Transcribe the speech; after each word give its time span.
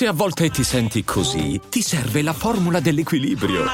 Se 0.00 0.06
a 0.06 0.14
volte 0.14 0.48
ti 0.48 0.64
senti 0.64 1.04
così, 1.04 1.60
ti 1.68 1.82
serve 1.82 2.22
la 2.22 2.32
formula 2.32 2.80
dell'equilibrio. 2.80 3.66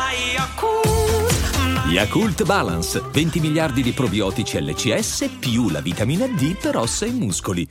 Yakult 1.88 2.42
Balance, 2.42 3.00
20 3.12 3.38
miliardi 3.38 3.80
di 3.80 3.92
probiotici 3.92 4.60
LCS 4.60 5.36
più 5.38 5.68
la 5.68 5.80
vitamina 5.80 6.26
D 6.26 6.58
per 6.58 6.78
ossa 6.78 7.06
e 7.06 7.12
muscoli. 7.12 7.70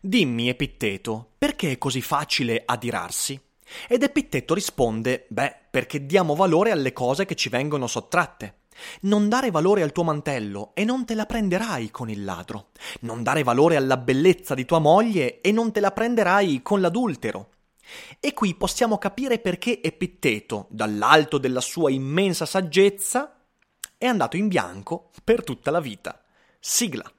Dimmi, 0.00 0.48
Epitteto, 0.48 1.34
perché 1.38 1.70
è 1.70 1.78
così 1.78 2.00
facile 2.02 2.60
adirarsi? 2.66 3.40
Ed 3.86 4.02
Epitteto 4.02 4.52
risponde, 4.52 5.26
beh, 5.28 5.54
perché 5.70 6.06
diamo 6.06 6.34
valore 6.34 6.72
alle 6.72 6.92
cose 6.92 7.24
che 7.24 7.36
ci 7.36 7.48
vengono 7.48 7.86
sottratte. 7.86 8.62
Non 9.02 9.28
dare 9.28 9.52
valore 9.52 9.82
al 9.82 9.92
tuo 9.92 10.02
mantello 10.02 10.72
e 10.74 10.84
non 10.84 11.04
te 11.04 11.14
la 11.14 11.24
prenderai 11.24 11.92
con 11.92 12.10
il 12.10 12.24
ladro. 12.24 12.70
Non 13.02 13.22
dare 13.22 13.44
valore 13.44 13.76
alla 13.76 13.96
bellezza 13.96 14.54
di 14.54 14.64
tua 14.64 14.80
moglie 14.80 15.40
e 15.40 15.52
non 15.52 15.70
te 15.70 15.78
la 15.78 15.92
prenderai 15.92 16.62
con 16.62 16.80
l'adultero. 16.80 17.50
E 18.20 18.32
qui 18.32 18.54
possiamo 18.54 18.98
capire 18.98 19.38
perché 19.38 19.82
Epitteto, 19.82 20.66
dall'alto 20.70 21.38
della 21.38 21.60
sua 21.60 21.90
immensa 21.90 22.46
saggezza, 22.46 23.36
è 23.98 24.06
andato 24.06 24.36
in 24.36 24.48
bianco 24.48 25.10
per 25.24 25.44
tutta 25.44 25.70
la 25.70 25.80
vita. 25.80 26.22
Sigla. 26.58 27.10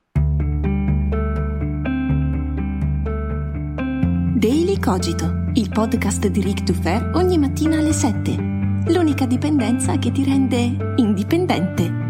Daily 4.38 4.80
Cogito, 4.80 5.50
il 5.56 5.70
podcast 5.70 6.28
di 6.28 6.42
Rick 6.42 6.62
Dufer 6.62 7.12
ogni 7.16 7.40
mattina 7.40 7.80
alle 7.80 7.94
7. 7.94 8.36
L'unica 8.92 9.26
dipendenza 9.26 9.98
che 9.98 10.12
ti 10.12 10.24
rende 10.24 10.94
indipendente. 10.98 12.07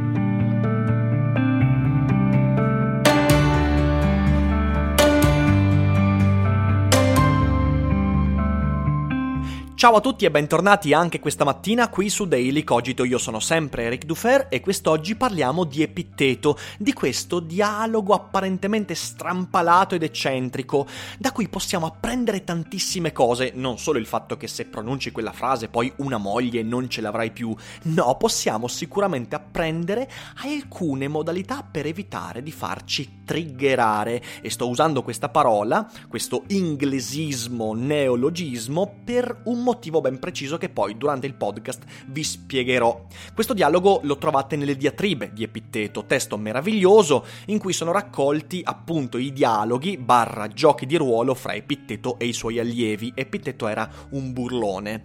Ciao 9.77 9.93
a 9.93 10.01
tutti 10.01 10.25
e 10.25 10.31
bentornati 10.31 10.91
anche 10.91 11.19
questa 11.19 11.43
mattina 11.43 11.87
qui 11.89 12.09
su 12.09 12.25
Daily 12.25 12.63
Cogito. 12.63 13.03
Io 13.03 13.19
sono 13.19 13.39
sempre 13.39 13.83
Eric 13.83 14.05
Dufer 14.05 14.47
e 14.49 14.59
quest'oggi 14.59 15.13
parliamo 15.13 15.65
di 15.65 15.83
Epitteto, 15.83 16.57
di 16.79 16.93
questo 16.93 17.39
dialogo 17.39 18.15
apparentemente 18.15 18.95
strampalato 18.95 19.93
ed 19.93 20.01
eccentrico, 20.01 20.87
da 21.19 21.31
cui 21.31 21.47
possiamo 21.47 21.85
apprendere 21.85 22.43
tantissime 22.43 23.11
cose, 23.11 23.51
non 23.53 23.77
solo 23.77 23.99
il 23.99 24.07
fatto 24.07 24.35
che 24.35 24.47
se 24.47 24.65
pronunci 24.65 25.11
quella 25.11 25.31
frase 25.31 25.67
poi 25.67 25.93
una 25.97 26.17
moglie 26.17 26.63
non 26.63 26.89
ce 26.89 27.01
l'avrai 27.01 27.29
più, 27.29 27.55
no, 27.83 28.17
possiamo 28.17 28.67
sicuramente 28.67 29.35
apprendere 29.35 30.09
alcune 30.37 31.07
modalità 31.07 31.61
per 31.61 31.85
evitare 31.85 32.41
di 32.41 32.51
farci 32.51 33.21
triggerare. 33.23 34.23
E 34.41 34.49
sto 34.49 34.67
usando 34.67 35.03
questa 35.03 35.29
parola, 35.29 35.87
questo 36.07 36.45
inglesismo, 36.47 37.75
neologismo, 37.75 39.01
per 39.05 39.41
un 39.43 39.65
motivo 39.67 39.99
ben 39.99 40.17
preciso 40.17 40.57
che 40.57 40.69
poi 40.69 40.95
durante 40.97 41.27
il 41.27 41.33
podcast 41.33 41.83
vi 42.07 42.23
spiegherò. 42.23 43.05
Questo 43.33 43.53
dialogo 43.53 43.99
lo 44.03 44.17
trovate 44.17 44.55
nelle 44.55 44.77
diatribe 44.77 45.33
di 45.33 45.43
Epitteto, 45.43 46.05
testo 46.05 46.37
meraviglioso 46.37 47.25
in 47.47 47.59
cui 47.59 47.73
sono 47.73 47.91
raccolti 47.91 48.61
appunto 48.63 49.17
i 49.17 49.33
dialoghi 49.33 49.97
barra 49.97 50.47
giochi 50.47 50.85
di 50.85 50.95
ruolo 50.95 51.33
fra 51.33 51.53
Epitteto 51.53 52.17
e 52.17 52.27
i 52.27 52.33
suoi 52.33 52.59
allievi. 52.59 53.11
Epitteto 53.13 53.67
era 53.67 53.89
un 54.11 54.31
burlone 54.31 55.03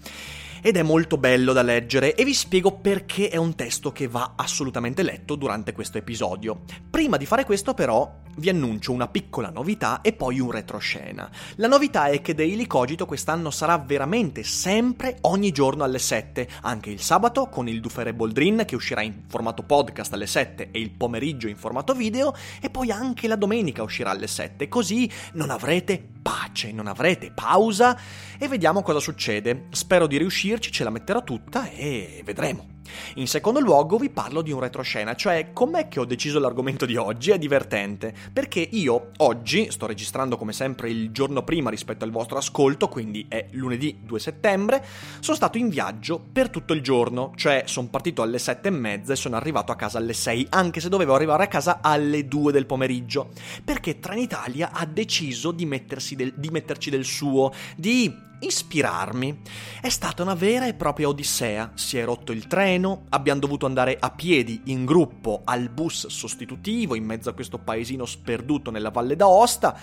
ed 0.65 0.77
è 0.77 0.83
molto 0.83 1.19
bello 1.19 1.53
da 1.53 1.63
leggere 1.63 2.15
e 2.15 2.25
vi 2.25 2.33
spiego 2.33 2.79
perché 2.79 3.29
è 3.29 3.37
un 3.37 3.57
testo 3.57 3.91
che 3.91 4.07
va 4.07 4.35
assolutamente 4.37 5.03
letto 5.03 5.35
durante 5.35 5.73
questo 5.73 5.99
episodio. 5.99 6.63
Prima 6.89 7.17
di 7.17 7.27
fare 7.27 7.45
questo 7.45 7.75
però 7.75 8.21
vi 8.37 8.49
annuncio 8.49 8.93
una 8.93 9.09
piccola 9.09 9.51
novità 9.51 10.01
e 10.01 10.13
poi 10.13 10.41
un 10.41 10.51
retroscena. 10.51 11.29
La 11.57 11.67
novità 11.67 12.07
è 12.07 12.23
che 12.23 12.35
Daily 12.35 12.67
Cogito 12.67 13.07
quest'anno 13.07 13.51
sarà 13.51 13.77
veramente 13.79 14.43
sempre 14.43 15.19
ogni 15.23 15.51
giorno 15.51 15.85
alle 15.85 15.99
7, 15.99 16.49
anche 16.63 16.91
il 16.91 17.01
sabato 17.01 17.49
con 17.49 17.69
il 17.69 17.81
Dufere 17.81 18.15
Boldrin 18.15 18.63
che 18.65 18.77
uscirà 18.77 19.03
in 19.03 19.25
formato 19.27 19.65
podcast 19.65 20.13
alle 20.13 20.27
7 20.27 20.71
e 20.71 20.81
il 20.81 20.91
pomeriggio 20.91 21.49
in 21.49 21.57
formato 21.57 21.93
video 21.93 22.35
e 22.61 22.71
poi 22.71 22.91
anche 22.91 23.27
la 23.27 23.37
domenica 23.37 23.83
uscirà 23.83 24.11
alle 24.11 24.29
7, 24.29 24.69
così 24.69 25.11
non 25.33 25.51
avrete 25.51 26.03
pace, 26.23 26.73
non 26.73 26.87
avrete 26.87 27.33
pausa 27.33 27.99
e 28.39 28.49
vediamo 28.49 28.83
cosa 28.83 29.01
succede. 29.01 29.67
Spero 29.71 30.07
di 30.07 30.17
riuscirci, 30.53 30.71
ce 30.71 30.85
la 30.85 30.91
metterò 30.91 31.23
tutta 31.25 31.71
e 31.71 32.23
vedremo. 32.25 32.81
In 33.15 33.27
secondo 33.27 33.61
luogo 33.61 33.97
vi 33.97 34.11
parlo 34.11 34.43
di 34.43 34.53
un 34.53 34.61
retroscena, 34.61 35.15
cioè 35.15 35.53
com'è 35.53 35.89
che 35.89 36.01
ho 36.01 36.05
deciso 36.05 36.39
l'argomento 36.39 36.85
di 36.85 36.97
oggi? 36.97 37.31
È 37.31 37.39
divertente, 37.39 38.13
perché 38.33 38.61
io 38.61 39.13
oggi, 39.19 39.71
sto 39.71 39.87
registrando 39.87 40.37
come 40.37 40.53
sempre 40.53 40.91
il 40.91 41.11
giorno 41.11 41.43
prima 41.43 41.71
rispetto 41.71 42.05
al 42.05 42.11
vostro 42.11 42.37
ascolto, 42.37 42.89
quindi 42.89 43.25
è 43.29 43.47
lunedì 43.53 44.01
2 44.03 44.21
settembre, 44.21 44.85
sono 45.21 45.37
stato 45.37 45.57
in 45.57 45.69
viaggio 45.69 46.23
per 46.33 46.51
tutto 46.51 46.75
il 46.75 46.83
giorno, 46.83 47.33
cioè 47.37 47.63
sono 47.67 47.89
partito 47.89 48.21
alle 48.21 48.39
7 48.39 48.69
e 48.69 48.73
mezza 48.73 49.13
e 49.13 49.17
sono 49.17 49.37
arrivato 49.37 49.73
a 49.73 49.77
casa 49.77 49.99
alle 49.99 50.13
6, 50.13 50.49
anche 50.51 50.81
se 50.81 50.89
dovevo 50.89 51.15
arrivare 51.15 51.45
a 51.45 51.49
casa 51.49 51.79
alle 51.81 52.27
2 52.27 52.53
del 52.53 52.67
pomeriggio, 52.67 53.31
perché 53.65 54.01
Trenitalia 54.01 54.71
ha 54.73 54.85
deciso 54.85 55.51
di, 55.51 55.67
del, 55.67 56.35
di 56.37 56.49
metterci 56.51 56.91
del 56.91 57.05
suo, 57.05 57.53
di 57.77 58.31
ispirarmi. 58.43 59.41
È 59.81 59.89
stata 59.89 60.23
una 60.23 60.35
vera 60.35 60.67
e 60.67 60.75
propria 60.75 61.09
odissea. 61.09 61.73
Si 61.75 61.99
è 61.99 62.05
rotto 62.05 62.33
il 62.33 62.47
treno, 62.47 63.05
abbiamo 63.11 63.41
dovuto 63.41 63.67
andare 63.67 63.97
a 63.99 64.11
piedi 64.11 64.63
in 64.67 64.85
gruppo 64.85 65.43
al 65.45 65.69
bus 65.69 66.07
sostitutivo 66.07 66.95
in 66.95 67.05
mezzo 67.05 67.31
a 67.31 67.35
questo 67.35 67.59
paesino 67.59 68.05
sperduto 68.05 68.71
nella 68.71 68.91
Valle 68.91 69.17
d'Aosta 69.17 69.77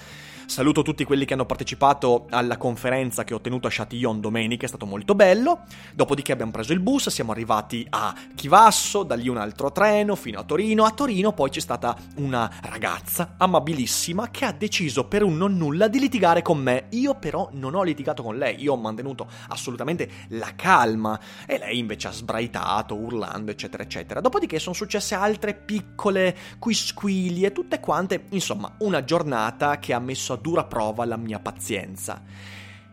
Saluto 0.49 0.81
tutti 0.81 1.03
quelli 1.03 1.25
che 1.25 1.35
hanno 1.35 1.45
partecipato 1.45 2.25
alla 2.31 2.57
conferenza 2.57 3.23
che 3.23 3.35
ho 3.35 3.39
tenuto 3.39 3.67
a 3.67 3.71
Châtillon 3.71 4.19
domenica, 4.19 4.65
è 4.65 4.67
stato 4.67 4.87
molto 4.87 5.13
bello. 5.13 5.61
Dopodiché 5.93 6.31
abbiamo 6.31 6.49
preso 6.49 6.73
il 6.73 6.79
bus, 6.79 7.09
siamo 7.09 7.31
arrivati 7.31 7.85
a 7.87 8.15
Chivasso, 8.33 9.03
da 9.03 9.13
lì 9.13 9.29
un 9.29 9.37
altro 9.37 9.71
treno 9.71 10.15
fino 10.15 10.39
a 10.39 10.43
Torino. 10.43 10.85
A 10.85 10.89
Torino 10.89 11.33
poi 11.33 11.51
c'è 11.51 11.59
stata 11.59 11.95
una 12.15 12.51
ragazza 12.63 13.35
amabilissima 13.37 14.31
che 14.31 14.45
ha 14.45 14.51
deciso 14.51 15.05
per 15.05 15.21
un 15.21 15.37
non 15.37 15.55
nulla 15.55 15.87
di 15.87 15.99
litigare 15.99 16.41
con 16.41 16.57
me. 16.57 16.87
Io 16.89 17.13
però 17.13 17.49
non 17.51 17.75
ho 17.75 17.83
litigato 17.83 18.23
con 18.23 18.35
lei, 18.35 18.59
io 18.59 18.73
ho 18.73 18.77
mantenuto 18.77 19.27
assolutamente 19.49 20.09
la 20.29 20.55
calma 20.55 21.19
e 21.45 21.59
lei 21.59 21.77
invece 21.77 22.07
ha 22.07 22.11
sbraitato, 22.11 22.95
urlando, 22.95 23.51
eccetera, 23.51 23.83
eccetera. 23.83 24.19
Dopodiché 24.19 24.57
sono 24.57 24.73
successe 24.73 25.13
altre 25.13 25.53
piccole 25.53 26.35
quisquilie, 26.57 27.51
tutte 27.51 27.79
quante, 27.79 28.25
insomma, 28.29 28.73
una 28.79 29.03
giornata 29.03 29.77
che 29.77 29.93
ha 29.93 29.99
messo 29.99 30.33
a 30.33 30.37
dura 30.39 30.65
prova 30.65 31.05
la 31.05 31.17
mia 31.17 31.39
pazienza. 31.39 32.23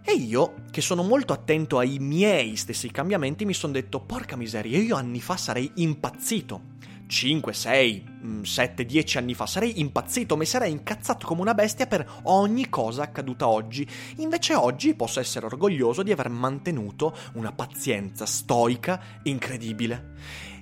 E 0.03 0.13
io, 0.13 0.63
che 0.71 0.81
sono 0.81 1.03
molto 1.03 1.33
attento 1.33 1.79
ai 1.79 1.99
miei 1.99 2.55
stessi 2.55 2.91
cambiamenti, 2.91 3.45
mi 3.45 3.55
sono 3.55 3.73
detto, 3.73 4.01
porca 4.01 4.37
miseria, 4.37 4.79
io 4.79 4.95
anni 4.95 5.21
fa 5.21 5.37
sarei 5.37 5.71
impazzito. 5.77 6.75
5, 7.09 7.53
6, 7.53 8.05
7, 8.43 8.85
10 8.85 9.19
anni 9.19 9.35
fa 9.35 9.47
sarei 9.47 9.79
impazzito, 9.81 10.37
mi 10.37 10.45
sarei 10.45 10.73
incazzato 10.73 11.27
come 11.27 11.41
una 11.41 11.55
bestia 11.55 11.87
per 11.87 12.05
ogni 12.25 12.69
cosa 12.69 13.03
accaduta 13.03 13.47
oggi. 13.49 13.87
Invece 14.17 14.55
oggi 14.55 14.95
posso 14.95 15.21
essere 15.21 15.47
orgoglioso 15.47 16.03
di 16.03 16.11
aver 16.11 16.29
mantenuto 16.29 17.17
una 17.35 17.53
pazienza 17.53 18.27
stoica 18.27 19.01
incredibile. 19.23 20.15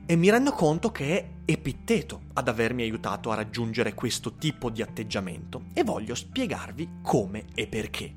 E 0.07 0.17
mi 0.17 0.29
rendo 0.29 0.53
conto 0.53 0.93
che 0.93 1.19
è 1.19 1.29
Epitteto 1.47 2.25
ad 2.35 2.49
avermi 2.49 2.83
aiutato 2.83 3.31
a 3.31 3.35
raggiungere 3.35 3.95
questo 3.95 4.35
tipo 4.35 4.69
di 4.69 4.83
atteggiamento 4.83 5.65
e 5.73 5.83
voglio 5.83 6.15
spiegarvi 6.15 7.01
come 7.03 7.47
e 7.55 7.67
perché. 7.67 8.15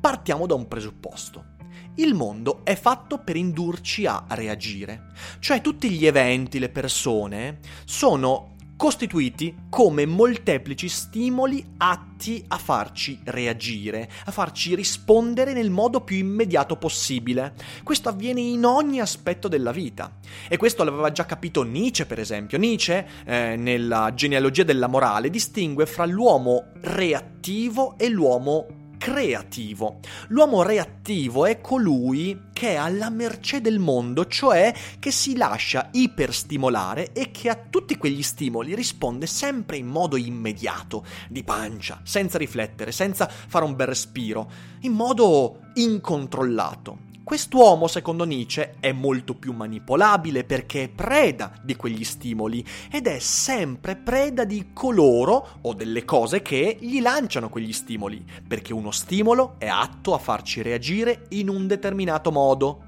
Partiamo 0.00 0.46
da 0.46 0.54
un 0.54 0.66
presupposto. 0.68 1.54
Il 1.96 2.14
mondo 2.14 2.60
è 2.64 2.76
fatto 2.76 3.18
per 3.18 3.36
indurci 3.36 4.06
a 4.06 4.24
reagire, 4.28 5.12
cioè 5.38 5.60
tutti 5.60 5.90
gli 5.90 6.06
eventi, 6.06 6.58
le 6.58 6.70
persone 6.70 7.58
sono 7.84 8.55
costituiti 8.76 9.54
come 9.70 10.04
molteplici 10.06 10.88
stimoli 10.88 11.64
atti 11.78 12.44
a 12.48 12.58
farci 12.58 13.20
reagire, 13.24 14.08
a 14.26 14.30
farci 14.30 14.74
rispondere 14.74 15.52
nel 15.52 15.70
modo 15.70 16.02
più 16.02 16.16
immediato 16.16 16.76
possibile. 16.76 17.54
Questo 17.82 18.08
avviene 18.08 18.40
in 18.40 18.64
ogni 18.64 19.00
aspetto 19.00 19.48
della 19.48 19.72
vita. 19.72 20.18
E 20.48 20.56
questo 20.56 20.84
l'aveva 20.84 21.10
già 21.10 21.24
capito 21.24 21.62
Nietzsche, 21.62 22.06
per 22.06 22.20
esempio. 22.20 22.58
Nietzsche, 22.58 23.06
eh, 23.24 23.56
nella 23.56 24.12
genealogia 24.14 24.62
della 24.62 24.86
morale, 24.86 25.30
distingue 25.30 25.86
fra 25.86 26.04
l'uomo 26.04 26.66
reattivo 26.82 27.96
e 27.96 28.08
l'uomo 28.08 28.84
creativo. 28.98 30.00
L'uomo 30.28 30.62
reattivo 30.62 31.46
è 31.46 31.60
colui 31.60 32.44
che 32.52 32.70
è 32.72 32.74
alla 32.76 33.10
mercé 33.10 33.60
del 33.60 33.78
mondo, 33.78 34.26
cioè 34.26 34.74
che 34.98 35.10
si 35.10 35.36
lascia 35.36 35.90
iperstimolare 35.92 37.12
e 37.12 37.30
che 37.30 37.48
a 37.48 37.58
tutti 37.68 37.96
quegli 37.96 38.22
stimoli 38.22 38.74
risponde 38.74 39.26
sempre 39.26 39.76
in 39.76 39.86
modo 39.86 40.16
immediato, 40.16 41.04
di 41.28 41.44
pancia, 41.44 42.00
senza 42.02 42.38
riflettere, 42.38 42.92
senza 42.92 43.28
fare 43.28 43.64
un 43.64 43.76
bel 43.76 43.86
respiro, 43.86 44.50
in 44.80 44.92
modo 44.92 45.60
incontrollato. 45.74 47.05
Quest'uomo, 47.26 47.88
secondo 47.88 48.22
Nietzsche, 48.22 48.76
è 48.78 48.92
molto 48.92 49.34
più 49.34 49.52
manipolabile 49.52 50.44
perché 50.44 50.84
è 50.84 50.88
preda 50.88 51.54
di 51.60 51.74
quegli 51.74 52.04
stimoli 52.04 52.64
ed 52.88 53.08
è 53.08 53.18
sempre 53.18 53.96
preda 53.96 54.44
di 54.44 54.68
coloro 54.72 55.58
o 55.62 55.74
delle 55.74 56.04
cose 56.04 56.40
che 56.40 56.76
gli 56.78 57.00
lanciano 57.00 57.48
quegli 57.48 57.72
stimoli, 57.72 58.24
perché 58.46 58.72
uno 58.72 58.92
stimolo 58.92 59.56
è 59.58 59.66
atto 59.66 60.14
a 60.14 60.18
farci 60.18 60.62
reagire 60.62 61.26
in 61.30 61.48
un 61.48 61.66
determinato 61.66 62.30
modo. 62.30 62.85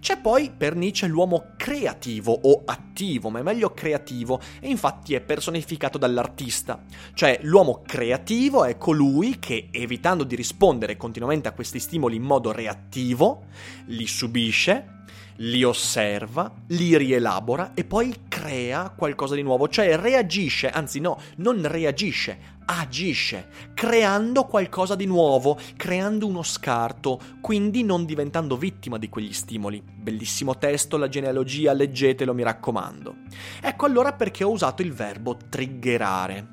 C'è 0.00 0.18
poi 0.18 0.50
per 0.56 0.74
Nietzsche 0.74 1.06
l'uomo 1.06 1.52
creativo 1.56 2.32
o 2.32 2.62
attivo, 2.64 3.30
ma 3.30 3.40
è 3.40 3.42
meglio 3.42 3.72
creativo, 3.72 4.40
e 4.60 4.68
infatti 4.68 5.14
è 5.14 5.20
personificato 5.20 5.98
dall'artista. 5.98 6.82
Cioè 7.14 7.40
l'uomo 7.42 7.82
creativo 7.86 8.64
è 8.64 8.76
colui 8.76 9.38
che, 9.38 9.68
evitando 9.70 10.24
di 10.24 10.36
rispondere 10.36 10.96
continuamente 10.96 11.48
a 11.48 11.52
questi 11.52 11.78
stimoli 11.78 12.16
in 12.16 12.22
modo 12.22 12.52
reattivo, 12.52 13.46
li 13.86 14.06
subisce, 14.06 15.03
li 15.36 15.64
osserva, 15.64 16.52
li 16.68 16.96
rielabora 16.96 17.72
e 17.74 17.84
poi 17.84 18.14
crea 18.28 18.92
qualcosa 18.96 19.34
di 19.34 19.42
nuovo, 19.42 19.68
cioè 19.68 19.96
reagisce, 19.96 20.70
anzi 20.70 21.00
no, 21.00 21.20
non 21.36 21.66
reagisce, 21.66 22.38
agisce, 22.66 23.48
creando 23.74 24.44
qualcosa 24.44 24.94
di 24.94 25.06
nuovo, 25.06 25.58
creando 25.76 26.26
uno 26.26 26.42
scarto, 26.42 27.20
quindi 27.40 27.82
non 27.82 28.04
diventando 28.04 28.56
vittima 28.56 28.98
di 28.98 29.08
quegli 29.08 29.32
stimoli. 29.32 29.82
Bellissimo 29.84 30.56
testo, 30.56 30.96
la 30.96 31.08
genealogia, 31.08 31.72
leggetelo, 31.72 32.34
mi 32.34 32.42
raccomando. 32.42 33.14
Ecco 33.60 33.86
allora 33.86 34.12
perché 34.12 34.44
ho 34.44 34.50
usato 34.50 34.82
il 34.82 34.92
verbo 34.92 35.36
triggerare. 35.48 36.52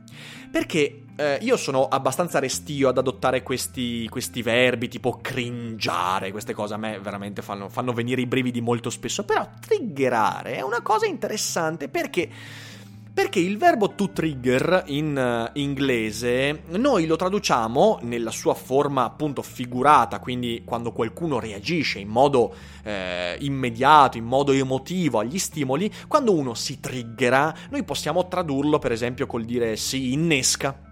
Perché 0.52 1.04
eh, 1.16 1.38
io 1.42 1.58
sono 1.58 1.88
abbastanza 1.88 2.40
restio 2.40 2.90
ad 2.90 2.98
adottare 2.98 3.44
questi, 3.44 4.08
questi, 4.10 4.42
verbi 4.42 4.88
tipo 4.88 5.20
cringiare, 5.22 6.32
queste 6.32 6.54
cose. 6.54 6.74
A 6.74 6.78
me 6.78 7.00
veramente 7.00 7.42
fanno, 7.42 7.70
fanno 7.70 7.94
venire 7.94 8.22
i 8.22 8.26
brividi 8.26 8.62
molto 8.62 8.90
spesso, 8.90 9.24
però 9.24 9.48
triggerare 9.60 10.56
è 10.56 10.62
una 10.62 10.82
cosa 10.82 11.06
interessante 11.06 11.90
perché... 11.90 12.30
Perché 13.14 13.40
il 13.40 13.58
verbo 13.58 13.90
to 13.90 14.12
trigger 14.12 14.84
in 14.88 15.18
uh, 15.18 15.60
inglese 15.60 16.62
noi 16.78 17.06
lo 17.06 17.18
traduciamo 17.18 18.00
nella 18.04 18.32
sua 18.32 18.54
forma 18.54 19.04
appunto 19.04 19.42
figurata, 19.42 20.20
quindi 20.20 20.62
quando 20.64 20.94
qualcuno 20.94 21.38
reagisce 21.38 22.00
in 22.00 22.08
modo 22.08 22.56
eh, 22.84 23.36
immediato, 23.42 24.18
in 24.18 24.24
modo 24.24 24.54
emotivo 24.54 25.20
agli 25.20 25.40
stimoli, 25.40 25.92
quando 26.08 26.34
uno 26.34 26.54
si 26.54 26.80
triggera, 26.80 27.54
noi 27.70 27.84
possiamo 27.84 28.30
tradurlo 28.30 28.80
per 28.80 28.94
esempio 28.94 29.28
col 29.28 29.44
dire 29.44 29.76
si 29.76 30.14
innesca 30.14 30.91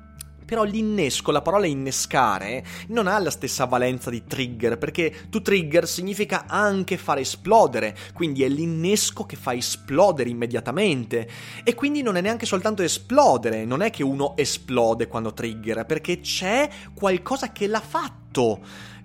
però 0.49 0.63
l'innesco, 0.63 1.29
la 1.29 1.43
parola 1.43 1.67
innescare, 1.67 2.65
non 2.87 3.05
ha 3.05 3.19
la 3.19 3.29
stessa 3.29 3.65
valenza 3.65 4.09
di 4.09 4.23
trigger, 4.25 4.79
perché 4.79 5.27
to 5.29 5.43
trigger 5.43 5.87
significa 5.87 6.45
anche 6.47 6.97
fare 6.97 7.21
esplodere, 7.21 7.95
quindi 8.15 8.41
è 8.41 8.47
l'innesco 8.47 9.27
che 9.27 9.35
fa 9.35 9.53
esplodere 9.53 10.27
immediatamente. 10.27 11.29
E 11.63 11.75
quindi 11.75 12.01
non 12.01 12.17
è 12.17 12.21
neanche 12.21 12.47
soltanto 12.47 12.81
esplodere, 12.81 13.63
non 13.63 13.83
è 13.83 13.91
che 13.91 14.01
uno 14.01 14.35
esplode 14.37 15.07
quando 15.07 15.33
trigger, 15.33 15.85
perché 15.85 16.19
c'è 16.19 16.67
qualcosa 16.95 17.51
che 17.51 17.67
l'ha 17.67 17.79
fatto 17.79 18.28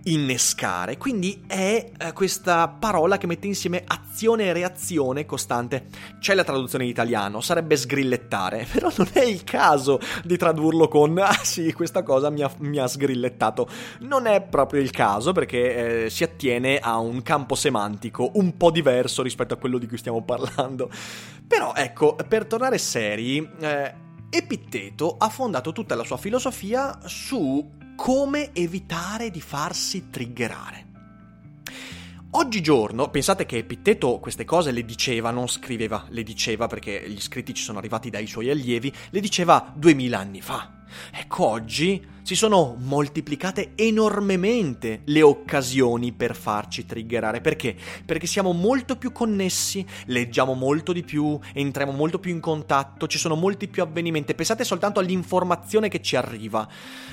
innescare. 0.04 0.96
Quindi 0.96 1.44
è 1.46 1.90
eh, 1.96 2.12
questa 2.12 2.68
parola 2.68 3.18
che 3.18 3.26
mette 3.26 3.46
insieme 3.46 3.84
azione 3.86 4.44
e 4.44 4.52
reazione 4.52 5.24
costante. 5.24 5.86
C'è 6.18 6.34
la 6.34 6.44
traduzione 6.44 6.84
in 6.84 6.90
italiano, 6.90 7.40
sarebbe 7.40 7.76
sgrillettare, 7.76 8.66
però 8.70 8.90
non 8.96 9.08
è 9.12 9.22
il 9.22 9.44
caso 9.44 9.98
di 10.24 10.36
tradurlo 10.36 10.88
con 10.88 11.16
ah 11.18 11.38
sì, 11.42 11.72
questa 11.72 12.02
cosa 12.02 12.30
mi 12.30 12.42
ha, 12.42 12.50
mi 12.58 12.78
ha 12.78 12.86
sgrillettato. 12.86 13.68
Non 14.00 14.26
è 14.26 14.42
proprio 14.42 14.80
il 14.80 14.90
caso 14.90 15.32
perché 15.32 16.04
eh, 16.04 16.10
si 16.10 16.24
attiene 16.24 16.78
a 16.78 16.98
un 16.98 17.22
campo 17.22 17.54
semantico 17.54 18.32
un 18.34 18.56
po' 18.56 18.70
diverso 18.70 19.22
rispetto 19.22 19.54
a 19.54 19.56
quello 19.56 19.78
di 19.78 19.86
cui 19.86 19.98
stiamo 19.98 20.22
parlando. 20.22 20.90
Però 21.46 21.72
ecco, 21.74 22.16
per 22.28 22.46
tornare 22.46 22.78
seri, 22.78 23.48
eh, 23.60 24.02
Epitteto 24.30 25.14
ha 25.16 25.28
fondato 25.28 25.70
tutta 25.70 25.94
la 25.94 26.02
sua 26.02 26.16
filosofia 26.16 26.98
su 27.04 27.82
come 27.94 28.52
evitare 28.52 29.30
di 29.30 29.40
farsi 29.40 30.10
triggerare. 30.10 30.84
Oggigiorno, 32.36 33.10
pensate 33.10 33.46
che 33.46 33.58
Epitteto 33.58 34.18
queste 34.18 34.44
cose 34.44 34.72
le 34.72 34.84
diceva, 34.84 35.30
non 35.30 35.46
scriveva, 35.46 36.06
le 36.08 36.24
diceva 36.24 36.66
perché 36.66 37.04
gli 37.08 37.20
scritti 37.20 37.54
ci 37.54 37.62
sono 37.62 37.78
arrivati 37.78 38.10
dai 38.10 38.26
suoi 38.26 38.50
allievi, 38.50 38.92
le 39.10 39.20
diceva 39.20 39.72
duemila 39.72 40.18
anni 40.18 40.40
fa. 40.40 40.82
Ecco, 41.12 41.46
oggi 41.46 42.04
si 42.24 42.34
sono 42.34 42.74
moltiplicate 42.78 43.72
enormemente 43.74 45.02
le 45.04 45.20
occasioni 45.20 46.12
per 46.12 46.34
farci 46.34 46.86
triggerare. 46.86 47.42
Perché? 47.42 47.76
Perché 48.02 48.26
siamo 48.26 48.52
molto 48.52 48.96
più 48.96 49.12
connessi, 49.12 49.84
leggiamo 50.06 50.54
molto 50.54 50.94
di 50.94 51.02
più, 51.02 51.38
entriamo 51.52 51.92
molto 51.92 52.18
più 52.18 52.32
in 52.32 52.40
contatto, 52.40 53.06
ci 53.06 53.18
sono 53.18 53.34
molti 53.34 53.68
più 53.68 53.82
avvenimenti. 53.82 54.34
Pensate 54.34 54.64
soltanto 54.64 55.00
all'informazione 55.00 55.88
che 55.88 56.00
ci 56.00 56.16
arriva, 56.16 56.66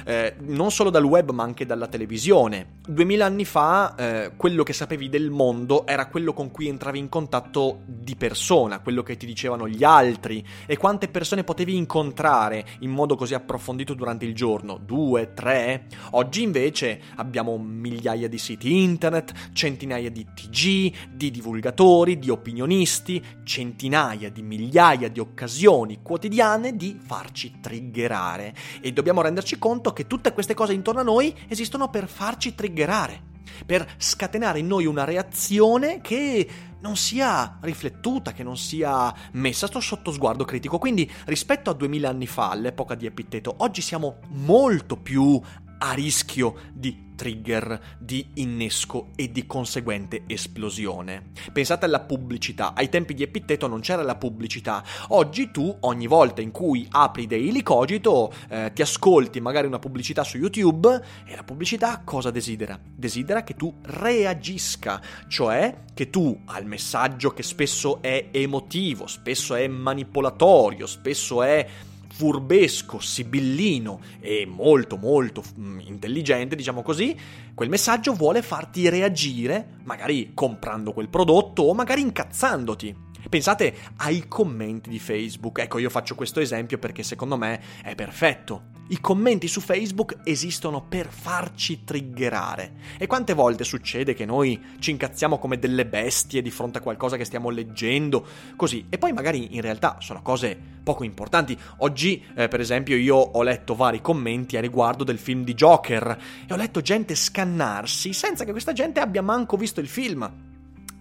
eh, 0.06 0.36
non 0.44 0.72
solo 0.72 0.90
dal 0.90 1.04
web 1.04 1.32
ma 1.32 1.44
anche 1.44 1.66
dalla 1.66 1.88
televisione. 1.88 2.80
Duemila 2.88 3.26
anni 3.26 3.44
fa 3.44 3.96
eh, 3.96 4.32
quello 4.38 4.64
che 4.64 4.72
sapevi 4.72 5.10
del 5.10 5.30
mondo 5.30 5.86
era 5.88 6.08
quello 6.08 6.32
con 6.32 6.52
cui 6.52 6.70
entravi 6.70 7.00
in 7.00 7.10
contatto 7.10 7.82
di 7.86 8.16
persona, 8.16 8.80
quello 8.80 9.04
che 9.04 9.18
ti 9.18 9.26
dicevano 9.26 9.68
gli 9.68 9.84
altri 9.84 10.42
e 10.66 10.78
quante 10.78 11.10
persone 11.10 11.44
potevi 11.44 11.76
incontrare 11.76 12.66
in 12.80 12.92
modo 12.92 13.18
così 13.18 13.34
approfondito 13.34 13.94
durante 13.94 14.24
il 14.24 14.34
giorno. 14.34 14.80
Due, 14.82 15.00
due, 15.02 15.34
tre. 15.34 15.88
Oggi 16.12 16.44
invece 16.44 17.02
abbiamo 17.16 17.58
migliaia 17.58 18.30
di 18.30 18.38
siti 18.38 18.84
internet, 18.84 19.50
centinaia 19.52 20.12
di 20.12 20.28
TG, 20.32 21.10
di 21.12 21.32
divulgatori, 21.32 22.20
di 22.20 22.30
opinionisti, 22.30 23.24
centinaia 23.44 24.30
di 24.30 24.44
migliaia 24.44 25.10
di 25.10 25.20
occasioni 25.20 26.02
quotidiane 26.04 26.76
di 26.76 27.00
farci 27.04 27.60
triggerare. 27.60 28.54
E 28.80 28.94
dobbiamo 28.94 29.24
renderci 29.24 29.58
conto 29.58 29.92
che 29.92 30.06
tutte 30.06 30.34
queste 30.34 30.54
cose 30.54 30.74
intorno 30.74 31.02
a 31.02 31.04
noi 31.04 31.36
esistono 31.48 31.90
per 31.90 32.08
farci 32.08 32.54
triggerare 32.54 33.30
per 33.66 33.86
scatenare 33.98 34.60
in 34.60 34.68
noi 34.68 34.86
una 34.86 35.04
reazione 35.04 36.02
che 36.02 36.48
non 36.82 36.96
sia 36.96 37.58
riflettuta, 37.62 38.34
che 38.34 38.44
non 38.44 38.58
sia 38.58 39.14
messa 39.34 39.68
sotto 39.68 40.12
sguardo 40.12 40.46
critico. 40.46 40.78
Quindi 40.78 41.10
rispetto 41.26 41.70
a 41.70 41.74
2000 41.74 42.10
anni 42.10 42.28
fa, 42.28 42.50
all'epoca 42.50 42.96
di 42.96 43.06
Epitteto, 43.06 43.56
oggi 43.58 43.82
siamo 43.82 44.20
molto 44.30 44.98
più 44.98 45.40
a 45.84 45.94
rischio 45.94 46.56
di 46.74 47.11
trigger, 47.22 47.80
di 48.00 48.26
innesco 48.36 49.10
e 49.16 49.32
di 49.32 49.46
conseguente 49.46 50.24
esplosione. 50.26 51.30
Pensate 51.54 51.86
alla 51.86 52.00
pubblicità, 52.00 52.74
ai 52.74 52.90
tempi 52.90 53.14
di 53.14 53.22
Epitteto 53.22 53.68
non 53.68 53.82
c'era 53.82 54.02
la 54.02 54.16
pubblicità, 54.16 54.84
oggi 55.10 55.52
tu 55.52 55.78
ogni 55.82 56.08
volta 56.08 56.42
in 56.42 56.50
cui 56.50 56.88
apri 56.90 57.28
Daily 57.28 57.62
Cogito 57.62 58.34
eh, 58.50 58.72
ti 58.74 58.82
ascolti 58.82 59.40
magari 59.40 59.68
una 59.68 59.78
pubblicità 59.78 60.24
su 60.24 60.38
YouTube 60.38 61.00
e 61.24 61.36
la 61.36 61.44
pubblicità 61.44 62.02
cosa 62.04 62.32
desidera? 62.32 62.80
Desidera 62.82 63.44
che 63.44 63.56
tu 63.56 63.72
reagisca, 63.84 65.00
cioè 65.28 65.84
che 65.94 66.10
tu 66.10 66.36
al 66.46 66.66
messaggio 66.66 67.36
che 67.36 67.44
spesso 67.44 68.02
è 68.02 68.30
emotivo, 68.32 69.06
spesso 69.06 69.54
è 69.54 69.68
manipolatorio, 69.68 70.88
spesso 70.88 71.44
è 71.44 71.68
furbesco, 72.12 73.00
sibillino 73.00 74.02
e 74.20 74.46
molto 74.46 74.98
molto 74.98 75.44
mm, 75.60 75.80
intelligente, 75.82 76.56
diciamo 76.56 76.82
così, 76.82 77.18
quel 77.54 77.70
messaggio 77.70 78.14
vuole 78.14 78.42
farti 78.42 78.90
reagire, 78.90 79.78
magari 79.84 80.32
comprando 80.34 80.94
quel 80.94 81.10
prodotto 81.10 81.64
o 81.64 81.74
magari 81.74 82.02
incazzandoti. 82.02 83.10
Pensate 83.32 83.74
ai 83.96 84.28
commenti 84.28 84.90
di 84.90 85.00
Facebook. 85.00 85.60
Ecco, 85.60 85.78
io 85.78 85.90
faccio 85.90 86.16
questo 86.16 86.42
esempio 86.42 86.78
perché 86.78 87.02
secondo 87.02 87.38
me 87.38 87.62
è 87.82 87.96
perfetto. 87.96 88.64
I 88.90 89.00
commenti 89.00 89.48
su 89.48 89.62
Facebook 89.62 90.18
esistono 90.26 90.84
per 90.84 91.08
farci 91.08 91.86
triggerare. 91.86 92.74
E 92.98 93.08
quante 93.08 93.34
volte 93.34 93.64
succede 93.64 94.14
che 94.14 94.26
noi 94.26 94.62
ci 94.80 94.92
incazziamo 94.92 95.40
come 95.40 95.60
delle 95.60 95.86
bestie 95.86 96.42
di 96.42 96.52
fronte 96.52 96.80
a 96.80 96.82
qualcosa 96.82 97.16
che 97.16 97.24
stiamo 97.24 97.50
leggendo, 97.50 98.28
così, 98.58 98.88
e 98.90 98.98
poi 98.98 99.14
magari 99.14 99.56
in 99.56 99.62
realtà 99.62 99.96
sono 100.02 100.22
cose 100.22 100.60
poco 100.84 101.06
importanti. 101.06 101.58
Oggi, 101.78 102.22
eh, 102.36 102.50
per 102.50 102.60
esempio, 102.60 102.98
io 102.98 103.16
ho 103.16 103.44
letto 103.44 103.76
vari 103.76 104.02
commenti 104.02 104.58
a 104.58 104.60
riguardo 104.60 105.06
del 105.06 105.20
film 105.20 105.46
di 105.46 105.54
Joker 105.54 106.22
e 106.46 106.54
ho 106.54 106.58
letto 106.58 106.82
gente 106.82 107.16
scannarsi 107.16 108.12
senza 108.12 108.44
che 108.44 108.52
questa 108.52 108.74
gente 108.74 109.00
abbia 109.00 109.22
manco 109.22 109.56
visto 109.56 109.80
il 109.80 109.88
film. 109.88 110.50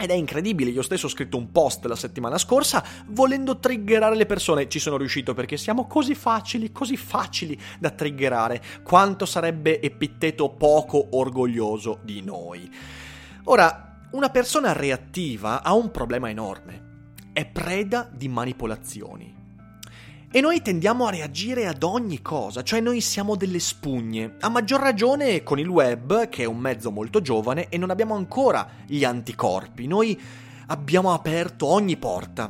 Ed 0.02 0.09
è 0.09 0.14
incredibile, 0.14 0.71
io 0.71 0.80
stesso 0.80 1.04
ho 1.04 1.11
scritto 1.11 1.37
un 1.37 1.52
post 1.52 1.85
la 1.85 1.95
settimana 1.95 2.38
scorsa 2.38 2.83
volendo 3.09 3.59
triggerare 3.59 4.16
le 4.16 4.25
persone. 4.25 4.66
Ci 4.66 4.78
sono 4.78 4.97
riuscito 4.97 5.35
perché 5.35 5.59
siamo 5.59 5.87
così 5.87 6.14
facili, 6.14 6.73
così 6.73 6.97
facili 6.97 7.61
da 7.78 7.90
triggerare. 7.90 8.62
Quanto 8.83 9.26
sarebbe 9.26 9.78
Epitteto 9.83 10.49
poco 10.54 11.09
orgoglioso 11.11 11.99
di 12.02 12.23
noi. 12.23 12.73
Ora, 13.45 14.09
una 14.12 14.30
persona 14.30 14.73
reattiva 14.73 15.62
ha 15.62 15.75
un 15.75 15.90
problema 15.90 16.30
enorme. 16.30 17.12
È 17.35 17.45
preda 17.45 18.09
di 18.11 18.28
manipolazioni. 18.28 19.39
E 20.32 20.40
noi 20.40 20.62
tendiamo 20.62 21.06
a 21.06 21.10
reagire 21.10 21.66
ad 21.66 21.82
ogni 21.82 22.22
cosa, 22.22 22.62
cioè 22.62 22.78
noi 22.78 23.00
siamo 23.00 23.34
delle 23.34 23.58
spugne, 23.58 24.37
a 24.38 24.49
maggior 24.49 24.78
ragione 24.78 25.42
con 25.42 25.58
il 25.58 25.66
web, 25.66 26.28
che 26.28 26.44
è 26.44 26.46
un 26.46 26.58
mezzo 26.58 26.92
molto 26.92 27.20
giovane 27.20 27.68
e 27.68 27.76
non 27.76 27.90
abbiamo 27.90 28.14
ancora 28.14 28.64
gli 28.87 29.02
anticorpi, 29.02 29.88
noi 29.88 30.16
abbiamo 30.68 31.12
aperto 31.12 31.66
ogni 31.66 31.96
porta 31.96 32.49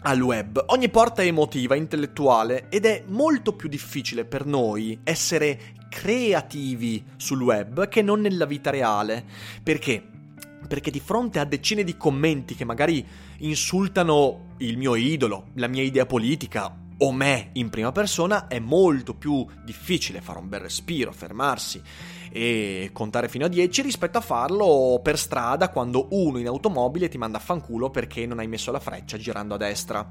al 0.00 0.20
web, 0.20 0.60
ogni 0.66 0.88
porta 0.88 1.22
è 1.22 1.26
emotiva, 1.26 1.76
intellettuale 1.76 2.68
ed 2.68 2.84
è 2.84 3.04
molto 3.06 3.52
più 3.52 3.68
difficile 3.68 4.24
per 4.24 4.44
noi 4.44 4.98
essere 5.04 5.76
creativi 5.88 7.04
sul 7.14 7.40
web 7.40 7.86
che 7.86 8.02
non 8.02 8.22
nella 8.22 8.44
vita 8.44 8.70
reale. 8.70 9.24
Perché? 9.62 10.02
Perché 10.66 10.90
di 10.90 10.98
fronte 10.98 11.38
a 11.38 11.44
decine 11.44 11.84
di 11.84 11.96
commenti 11.96 12.56
che 12.56 12.64
magari 12.64 13.06
insultano 13.38 14.56
il 14.58 14.76
mio 14.76 14.96
idolo, 14.96 15.50
la 15.54 15.68
mia 15.68 15.82
idea 15.84 16.06
politica 16.06 16.82
o 17.04 17.12
me 17.12 17.50
in 17.52 17.68
prima 17.68 17.92
persona 17.92 18.46
è 18.46 18.58
molto 18.58 19.14
più 19.14 19.46
difficile 19.62 20.22
fare 20.22 20.38
un 20.38 20.48
bel 20.48 20.60
respiro, 20.60 21.12
fermarsi 21.12 21.82
e 22.30 22.90
contare 22.92 23.28
fino 23.28 23.44
a 23.44 23.48
10 23.48 23.82
rispetto 23.82 24.18
a 24.18 24.20
farlo 24.20 25.00
per 25.02 25.18
strada 25.18 25.68
quando 25.68 26.08
uno 26.10 26.38
in 26.38 26.46
automobile 26.46 27.08
ti 27.08 27.18
manda 27.18 27.38
a 27.38 27.40
fanculo 27.40 27.90
perché 27.90 28.26
non 28.26 28.38
hai 28.38 28.46
messo 28.46 28.72
la 28.72 28.80
freccia 28.80 29.16
girando 29.16 29.54
a 29.54 29.58
destra. 29.58 30.10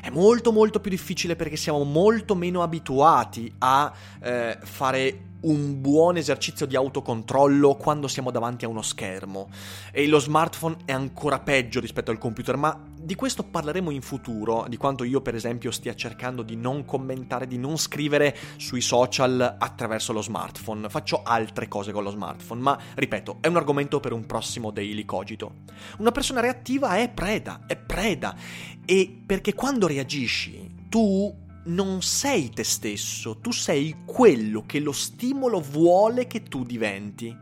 È 0.00 0.10
molto 0.10 0.52
molto 0.52 0.80
più 0.80 0.90
difficile 0.90 1.34
perché 1.34 1.56
siamo 1.56 1.82
molto 1.82 2.34
meno 2.34 2.62
abituati 2.62 3.52
a 3.58 3.92
eh, 4.20 4.58
fare 4.62 5.26
un 5.40 5.80
buon 5.80 6.16
esercizio 6.16 6.66
di 6.66 6.74
autocontrollo 6.74 7.74
quando 7.74 8.08
siamo 8.08 8.30
davanti 8.30 8.64
a 8.64 8.68
uno 8.68 8.82
schermo 8.82 9.48
e 9.92 10.08
lo 10.08 10.18
smartphone 10.18 10.78
è 10.84 10.92
ancora 10.92 11.38
peggio 11.38 11.78
rispetto 11.78 12.10
al 12.10 12.18
computer, 12.18 12.56
ma 12.56 12.76
di 13.00 13.14
questo 13.14 13.44
parleremo 13.44 13.90
in 13.90 14.02
futuro, 14.02 14.66
di 14.68 14.76
quanto 14.76 15.04
io 15.04 15.20
per 15.20 15.34
esempio 15.34 15.70
stia 15.70 15.94
cercando 15.94 16.42
di 16.42 16.56
non 16.56 16.84
commentare, 16.84 17.46
di 17.46 17.56
non 17.56 17.78
scrivere 17.78 18.36
sui 18.56 18.80
social 18.80 19.56
attraverso 19.58 20.12
lo 20.12 20.22
smartphone, 20.22 20.88
faccio 20.88 21.22
altre 21.48 21.66
cose 21.66 21.92
con 21.92 22.02
lo 22.02 22.10
smartphone, 22.10 22.60
ma 22.60 22.78
ripeto, 22.94 23.38
è 23.40 23.46
un 23.46 23.56
argomento 23.56 24.00
per 24.00 24.12
un 24.12 24.26
prossimo 24.26 24.70
Daily 24.70 25.04
Cogito. 25.04 25.64
Una 25.98 26.12
persona 26.12 26.40
reattiva 26.40 26.96
è 26.96 27.08
preda, 27.08 27.64
è 27.66 27.76
preda 27.76 28.36
e 28.84 29.22
perché 29.26 29.54
quando 29.54 29.86
reagisci 29.86 30.86
tu 30.88 31.46
non 31.64 32.02
sei 32.02 32.50
te 32.50 32.64
stesso, 32.64 33.38
tu 33.38 33.50
sei 33.50 33.96
quello 34.04 34.64
che 34.66 34.80
lo 34.80 34.92
stimolo 34.92 35.60
vuole 35.60 36.26
che 36.26 36.42
tu 36.42 36.64
diventi. 36.64 37.34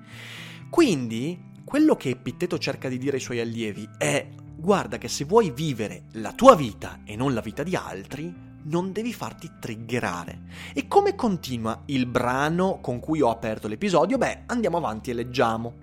Quindi, 0.71 1.55
quello 1.65 1.97
che 1.97 2.11
Epitteto 2.11 2.59
cerca 2.59 2.89
di 2.89 2.99
dire 2.99 3.17
ai 3.17 3.23
suoi 3.23 3.41
allievi 3.41 3.89
è 3.99 4.29
guarda 4.57 4.99
che 4.99 5.09
se 5.09 5.25
vuoi 5.25 5.51
vivere 5.51 6.05
la 6.13 6.33
tua 6.33 6.57
vita 6.57 7.01
e 7.05 7.15
non 7.15 7.35
la 7.35 7.41
vita 7.41 7.63
di 7.63 7.77
altri, 7.77 8.35
non 8.67 8.93
devi 8.93 9.13
farti 9.13 9.51
triggerare. 9.59 10.43
E 10.73 10.87
come 10.89 11.15
continua 11.15 11.83
il 11.87 12.07
brano 12.07 12.79
con 12.81 13.01
cui 13.01 13.21
ho 13.21 13.31
aperto 13.31 13.69
l'episodio? 13.69 14.19
Beh, 14.19 14.43
andiamo 14.47 14.77
avanti 14.77 15.11
e 15.11 15.15
leggiamo. 15.15 15.75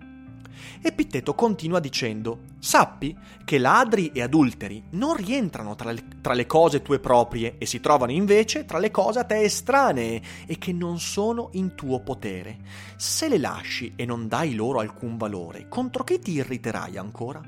Epitteto 0.82 1.34
continua 1.34 1.80
dicendo: 1.80 2.52
Sappi 2.66 3.14
che 3.44 3.58
ladri 3.58 4.12
e 4.14 4.22
adulteri 4.22 4.82
non 4.92 5.18
rientrano 5.18 5.76
tra 5.76 5.92
le, 5.92 6.02
tra 6.22 6.34
le, 6.34 6.46
cose 6.46 6.82
tue 6.82 6.98
proprie 6.98 7.56
e 7.58 7.66
si 7.66 7.82
trovano 7.82 8.14
invece 8.14 8.64
tra 8.64 8.80
le 8.80 8.90
cose 8.90 9.20
a 9.20 9.26
te 9.26 9.42
estranee 9.42 10.22
e 10.46 10.58
che 10.58 10.72
non 10.72 10.98
sono 10.98 11.50
in 11.54 11.76
tuo 11.76 12.00
potere. 12.00 12.60
Se 12.96 13.28
le 13.28 13.38
lasci 13.38 13.92
e 13.98 14.06
non 14.06 14.30
dai 14.30 14.56
loro 14.56 14.80
alcun 14.80 15.18
valore, 15.18 15.68
contro 15.68 16.06
chi 16.06 16.20
ti 16.20 16.32
irriterai 16.32 16.96
ancora? 16.96 17.42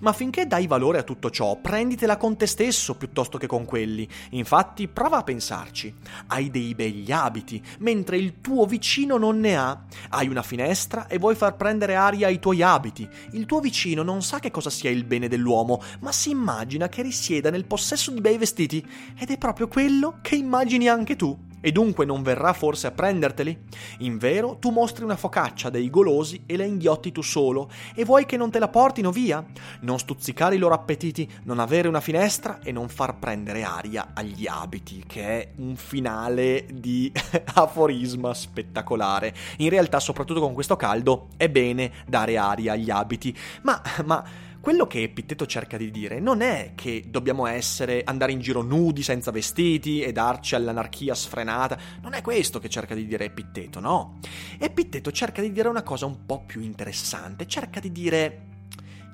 Ma 0.00 0.12
finché 0.12 0.46
dai 0.46 0.66
valore 0.66 0.98
a 0.98 1.02
tutto 1.02 1.30
ciò, 1.30 1.56
prenditela 1.56 2.16
con 2.16 2.36
te 2.36 2.46
stesso 2.46 2.96
piuttosto 2.96 3.38
che 3.38 3.46
con 3.46 3.64
quelli. 3.64 4.08
Infatti, 4.30 4.88
prova 4.88 5.18
a 5.18 5.22
pensarci. 5.22 5.94
Hai 6.28 6.50
dei 6.50 6.74
begli 6.74 7.10
abiti, 7.12 7.62
mentre 7.78 8.18
il 8.18 8.40
tuo 8.40 8.66
vicino 8.66 9.16
non 9.16 9.38
ne 9.40 9.56
ha. 9.56 9.84
Hai 10.10 10.28
una 10.28 10.42
finestra 10.42 11.06
e 11.06 11.18
vuoi 11.18 11.34
far 11.34 11.56
prendere 11.56 11.94
aria 11.94 12.26
ai 12.26 12.38
tuoi 12.38 12.62
abiti. 12.62 13.08
Il 13.32 13.46
tuo 13.46 13.60
vicino 13.60 14.02
non 14.02 14.22
sa 14.22 14.38
che 14.38 14.50
cosa 14.50 14.57
sia 14.60 14.90
il 14.90 15.04
bene 15.04 15.28
dell'uomo, 15.28 15.80
ma 16.00 16.12
si 16.12 16.30
immagina 16.30 16.88
che 16.88 17.02
risieda 17.02 17.50
nel 17.50 17.64
possesso 17.64 18.10
di 18.10 18.20
bei 18.20 18.38
vestiti. 18.38 18.84
Ed 19.18 19.30
è 19.30 19.38
proprio 19.38 19.68
quello 19.68 20.18
che 20.22 20.36
immagini 20.36 20.88
anche 20.88 21.16
tu 21.16 21.46
e 21.60 21.72
dunque 21.72 22.04
non 22.04 22.22
verrà 22.22 22.52
forse 22.52 22.86
a 22.86 22.92
prenderteli? 22.92 23.64
Invero, 23.98 24.56
tu 24.58 24.70
mostri 24.70 25.04
una 25.04 25.16
focaccia 25.16 25.70
dei 25.70 25.90
golosi 25.90 26.44
e 26.46 26.56
la 26.56 26.64
inghiotti 26.64 27.10
tu 27.10 27.20
solo, 27.20 27.70
e 27.94 28.04
vuoi 28.04 28.26
che 28.26 28.36
non 28.36 28.50
te 28.50 28.58
la 28.58 28.68
portino 28.68 29.10
via? 29.10 29.44
Non 29.80 29.98
stuzzicare 29.98 30.54
i 30.54 30.58
loro 30.58 30.74
appetiti, 30.74 31.28
non 31.44 31.58
avere 31.58 31.88
una 31.88 32.00
finestra 32.00 32.60
e 32.62 32.70
non 32.70 32.88
far 32.88 33.18
prendere 33.18 33.64
aria 33.64 34.10
agli 34.14 34.46
abiti, 34.46 35.02
che 35.06 35.22
è 35.22 35.48
un 35.56 35.74
finale 35.74 36.66
di 36.72 37.10
aforisma 37.54 38.32
spettacolare. 38.34 39.34
In 39.58 39.70
realtà, 39.70 39.98
soprattutto 39.98 40.40
con 40.40 40.54
questo 40.54 40.76
caldo, 40.76 41.28
è 41.36 41.48
bene 41.48 41.92
dare 42.06 42.36
aria 42.36 42.72
agli 42.72 42.90
abiti, 42.90 43.36
ma... 43.62 43.82
ma 44.04 44.46
quello 44.68 44.86
che 44.86 45.02
Epitteto 45.02 45.46
cerca 45.46 45.78
di 45.78 45.90
dire 45.90 46.20
non 46.20 46.42
è 46.42 46.72
che 46.74 47.04
dobbiamo 47.08 47.46
essere, 47.46 48.02
andare 48.04 48.32
in 48.32 48.40
giro 48.40 48.60
nudi, 48.60 49.02
senza 49.02 49.30
vestiti 49.30 50.02
e 50.02 50.12
darci 50.12 50.56
all'anarchia 50.56 51.14
sfrenata. 51.14 51.78
Non 52.02 52.12
è 52.12 52.20
questo 52.20 52.58
che 52.58 52.68
cerca 52.68 52.94
di 52.94 53.06
dire 53.06 53.24
Epitteto, 53.24 53.80
no. 53.80 54.18
Epitteto 54.58 55.10
cerca 55.10 55.40
di 55.40 55.52
dire 55.52 55.68
una 55.68 55.82
cosa 55.82 56.04
un 56.04 56.26
po' 56.26 56.42
più 56.44 56.60
interessante. 56.60 57.46
Cerca 57.46 57.80
di 57.80 57.90
dire 57.90 58.40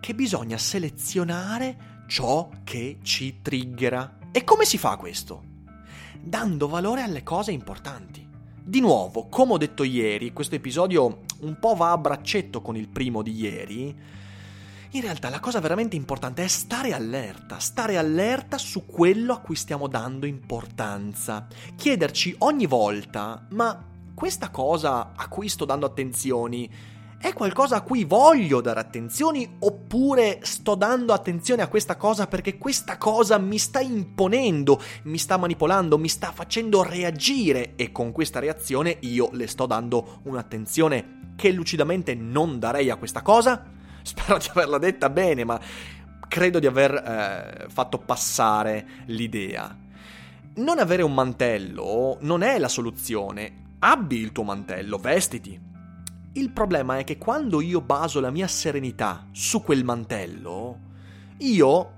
che 0.00 0.12
bisogna 0.16 0.58
selezionare 0.58 2.02
ciò 2.08 2.50
che 2.64 2.98
ci 3.04 3.40
triggera. 3.40 4.18
E 4.32 4.42
come 4.42 4.64
si 4.64 4.76
fa 4.76 4.96
questo? 4.96 5.44
Dando 6.20 6.66
valore 6.66 7.02
alle 7.02 7.22
cose 7.22 7.52
importanti. 7.52 8.26
Di 8.60 8.80
nuovo, 8.80 9.28
come 9.28 9.52
ho 9.52 9.58
detto 9.58 9.84
ieri, 9.84 10.32
questo 10.32 10.56
episodio 10.56 11.20
un 11.42 11.60
po' 11.60 11.76
va 11.76 11.92
a 11.92 11.98
braccetto 11.98 12.60
con 12.60 12.76
il 12.76 12.88
primo 12.88 13.22
di 13.22 13.36
ieri 13.36 14.22
in 14.94 15.00
realtà 15.00 15.28
la 15.28 15.40
cosa 15.40 15.58
veramente 15.58 15.96
importante 15.96 16.44
è 16.44 16.46
stare 16.46 16.92
allerta, 16.92 17.58
stare 17.58 17.96
allerta 17.96 18.58
su 18.58 18.86
quello 18.86 19.32
a 19.32 19.38
cui 19.38 19.56
stiamo 19.56 19.88
dando 19.88 20.24
importanza. 20.24 21.48
Chiederci 21.74 22.36
ogni 22.38 22.66
volta, 22.66 23.44
ma 23.50 23.86
questa 24.14 24.50
cosa 24.50 25.12
a 25.16 25.26
cui 25.26 25.48
sto 25.48 25.64
dando 25.64 25.86
attenzioni 25.86 26.70
è 27.18 27.32
qualcosa 27.32 27.76
a 27.76 27.80
cui 27.80 28.04
voglio 28.04 28.60
dare 28.60 28.78
attenzioni 28.78 29.56
oppure 29.60 30.38
sto 30.42 30.76
dando 30.76 31.12
attenzione 31.12 31.62
a 31.62 31.68
questa 31.68 31.96
cosa 31.96 32.28
perché 32.28 32.56
questa 32.56 32.96
cosa 32.96 33.36
mi 33.38 33.58
sta 33.58 33.80
imponendo, 33.80 34.80
mi 35.04 35.18
sta 35.18 35.36
manipolando, 35.36 35.98
mi 35.98 36.08
sta 36.08 36.30
facendo 36.30 36.84
reagire 36.84 37.72
e 37.74 37.90
con 37.90 38.12
questa 38.12 38.38
reazione 38.38 38.98
io 39.00 39.30
le 39.32 39.48
sto 39.48 39.66
dando 39.66 40.20
un'attenzione 40.24 41.32
che 41.34 41.50
lucidamente 41.50 42.14
non 42.14 42.60
darei 42.60 42.90
a 42.90 42.96
questa 42.96 43.22
cosa? 43.22 43.72
Spero 44.06 44.36
di 44.36 44.48
averla 44.50 44.78
detta 44.78 45.08
bene, 45.08 45.44
ma 45.44 45.58
credo 46.28 46.58
di 46.58 46.66
aver 46.66 46.94
eh, 46.94 47.66
fatto 47.68 47.98
passare 47.98 48.86
l'idea. 49.06 49.74
Non 50.56 50.78
avere 50.78 51.02
un 51.02 51.14
mantello 51.14 52.18
non 52.20 52.42
è 52.42 52.58
la 52.58 52.68
soluzione. 52.68 53.62
Abbi 53.78 54.18
il 54.18 54.32
tuo 54.32 54.44
mantello, 54.44 54.98
vestiti. 54.98 55.58
Il 56.32 56.50
problema 56.50 56.98
è 56.98 57.04
che 57.04 57.16
quando 57.16 57.60
io 57.60 57.80
baso 57.80 58.20
la 58.20 58.30
mia 58.30 58.46
serenità 58.46 59.26
su 59.32 59.62
quel 59.62 59.84
mantello, 59.84 60.78
io 61.38 61.92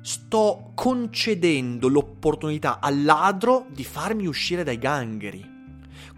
sto 0.00 0.72
concedendo 0.74 1.88
l'opportunità 1.88 2.80
al 2.80 3.04
ladro 3.04 3.66
di 3.70 3.84
farmi 3.84 4.26
uscire 4.26 4.64
dai 4.64 4.78
gangheri. 4.78 5.57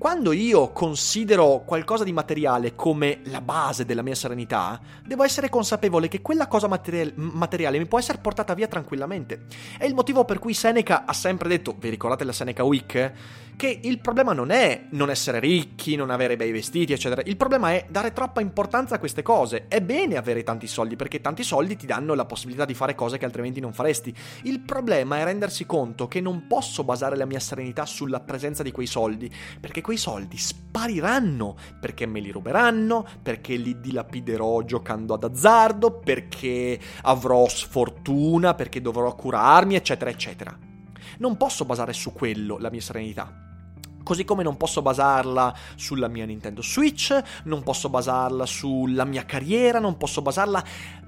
Quando 0.01 0.33
io 0.33 0.73
considero 0.73 1.63
qualcosa 1.67 2.05
di 2.05 2.13
materiale 2.15 2.75
come 2.75 3.21
la 3.25 3.43
base 3.43 3.85
della 3.85 4.01
mia 4.01 4.15
serenità, 4.15 4.81
devo 5.05 5.25
essere 5.25 5.51
consapevole 5.51 6.09
che 6.09 6.23
quella 6.23 6.49
cosa 6.49 6.69
materiale, 6.69 7.13
materiale 7.17 7.77
mi 7.77 7.85
può 7.85 7.99
essere 7.99 8.17
portata 8.17 8.55
via 8.55 8.67
tranquillamente. 8.67 9.43
È 9.77 9.85
il 9.85 9.93
motivo 9.93 10.25
per 10.25 10.39
cui 10.39 10.55
Seneca 10.55 11.05
ha 11.05 11.13
sempre 11.13 11.51
detto, 11.51 11.77
vi 11.79 11.91
ricordate 11.91 12.25
la 12.25 12.33
Seneca 12.33 12.65
Week? 12.65 13.13
Che 13.61 13.81
il 13.83 14.01
problema 14.01 14.33
non 14.33 14.51
è 14.51 14.87
non 14.93 15.11
essere 15.11 15.39
ricchi, 15.39 15.95
non 15.95 16.09
avere 16.09 16.37
bei 16.37 16.51
vestiti, 16.51 16.95
eccetera. 16.95 17.21
Il 17.27 17.37
problema 17.37 17.73
è 17.73 17.85
dare 17.91 18.15
troppa 18.15 18.41
importanza 18.41 18.95
a 18.95 18.99
queste 18.99 19.21
cose. 19.21 19.67
È 19.69 19.83
bene 19.83 20.17
avere 20.17 20.43
tanti 20.43 20.67
soldi 20.67 20.97
perché 20.97 21.21
tanti 21.21 21.43
soldi 21.43 21.77
ti 21.77 21.85
danno 21.85 22.15
la 22.15 22.25
possibilità 22.25 22.65
di 22.65 22.73
fare 22.73 22.95
cose 22.95 23.19
che 23.19 23.27
altrimenti 23.27 23.61
non 23.61 23.75
faresti. 23.75 24.15
Il 24.45 24.61
problema 24.61 25.19
è 25.19 25.25
rendersi 25.25 25.67
conto 25.67 26.09
che 26.09 26.23
non 26.23 26.47
posso 26.47 26.85
basare 26.85 27.19
la 27.19 27.27
mia 27.27 27.39
serenità 27.39 27.85
sulla 27.85 28.21
presenza 28.21 28.63
di 28.63 28.73
quei 28.73 28.87
soldi, 28.87 29.31
perché 29.61 29.83
quei 29.91 29.99
soldi 30.01 30.39
spariranno 30.39 31.57
perché 31.81 32.07
me 32.07 32.21
li 32.21 32.31
ruberanno, 32.31 33.05
perché 33.21 33.57
li 33.57 33.81
dilapiderò 33.81 34.63
giocando 34.63 35.15
ad 35.15 35.25
azzardo, 35.25 35.91
perché 35.99 36.79
avrò 37.03 37.49
sfortuna, 37.49 38.55
perché 38.55 38.81
dovrò 38.81 39.13
curarmi, 39.17 39.75
eccetera, 39.75 40.09
eccetera. 40.09 40.57
Non 41.19 41.37
posso 41.37 41.65
basare 41.65 41.93
su 41.93 42.13
quello 42.13 42.57
la 42.59 42.71
mia 42.71 42.81
serenità. 42.81 43.35
Così 44.05 44.25
come 44.25 44.45
non 44.45 44.57
posso 44.57 44.81
basarla 44.81 45.53
sulla 45.75 46.07
mia 46.07 46.25
Nintendo 46.25 46.63
Switch, 46.63 47.21
non 47.47 47.65
posso 47.65 47.89
basarla 47.89 48.47
sulla 48.47 49.05
mia 49.05 49.25
carriera, 49.25 49.81
non 49.81 49.97
posso 49.97 50.23
basarla, 50.23 50.63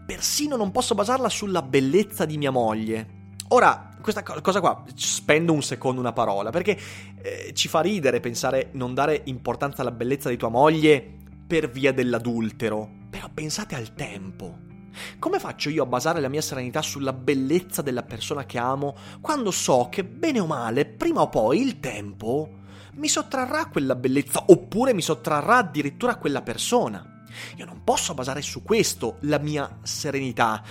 persino 0.04 0.56
non 0.56 0.72
posso 0.72 0.96
basarla 0.96 1.28
sulla 1.28 1.62
bellezza 1.62 2.24
di 2.24 2.36
mia 2.36 2.50
moglie. 2.50 3.20
Ora, 3.50 3.91
questa 4.02 4.22
cosa 4.22 4.60
qua, 4.60 4.84
spendo 4.94 5.52
un 5.52 5.62
secondo 5.62 6.00
una 6.00 6.12
parola, 6.12 6.50
perché 6.50 6.78
eh, 7.22 7.52
ci 7.54 7.68
fa 7.68 7.80
ridere 7.80 8.20
pensare 8.20 8.68
non 8.72 8.94
dare 8.94 9.22
importanza 9.24 9.80
alla 9.80 9.90
bellezza 9.90 10.28
di 10.28 10.36
tua 10.36 10.48
moglie 10.48 11.20
per 11.46 11.70
via 11.70 11.92
dell'adultero. 11.92 13.00
Però 13.08 13.28
pensate 13.32 13.74
al 13.74 13.94
tempo. 13.94 14.70
Come 15.18 15.38
faccio 15.38 15.70
io 15.70 15.84
a 15.84 15.86
basare 15.86 16.20
la 16.20 16.28
mia 16.28 16.42
serenità 16.42 16.82
sulla 16.82 17.12
bellezza 17.12 17.80
della 17.80 18.02
persona 18.02 18.44
che 18.44 18.58
amo 18.58 18.94
quando 19.20 19.50
so 19.50 19.88
che 19.90 20.04
bene 20.04 20.40
o 20.40 20.46
male, 20.46 20.84
prima 20.84 21.22
o 21.22 21.28
poi 21.28 21.62
il 21.62 21.80
tempo 21.80 22.60
mi 22.94 23.08
sottrarrà 23.08 23.66
quella 23.66 23.94
bellezza 23.94 24.44
oppure 24.48 24.92
mi 24.92 25.00
sottrarrà 25.00 25.58
addirittura 25.58 26.16
quella 26.16 26.42
persona? 26.42 27.24
Io 27.56 27.64
non 27.64 27.82
posso 27.84 28.12
basare 28.12 28.42
su 28.42 28.62
questo 28.62 29.16
la 29.20 29.38
mia 29.38 29.78
serenità 29.82 30.62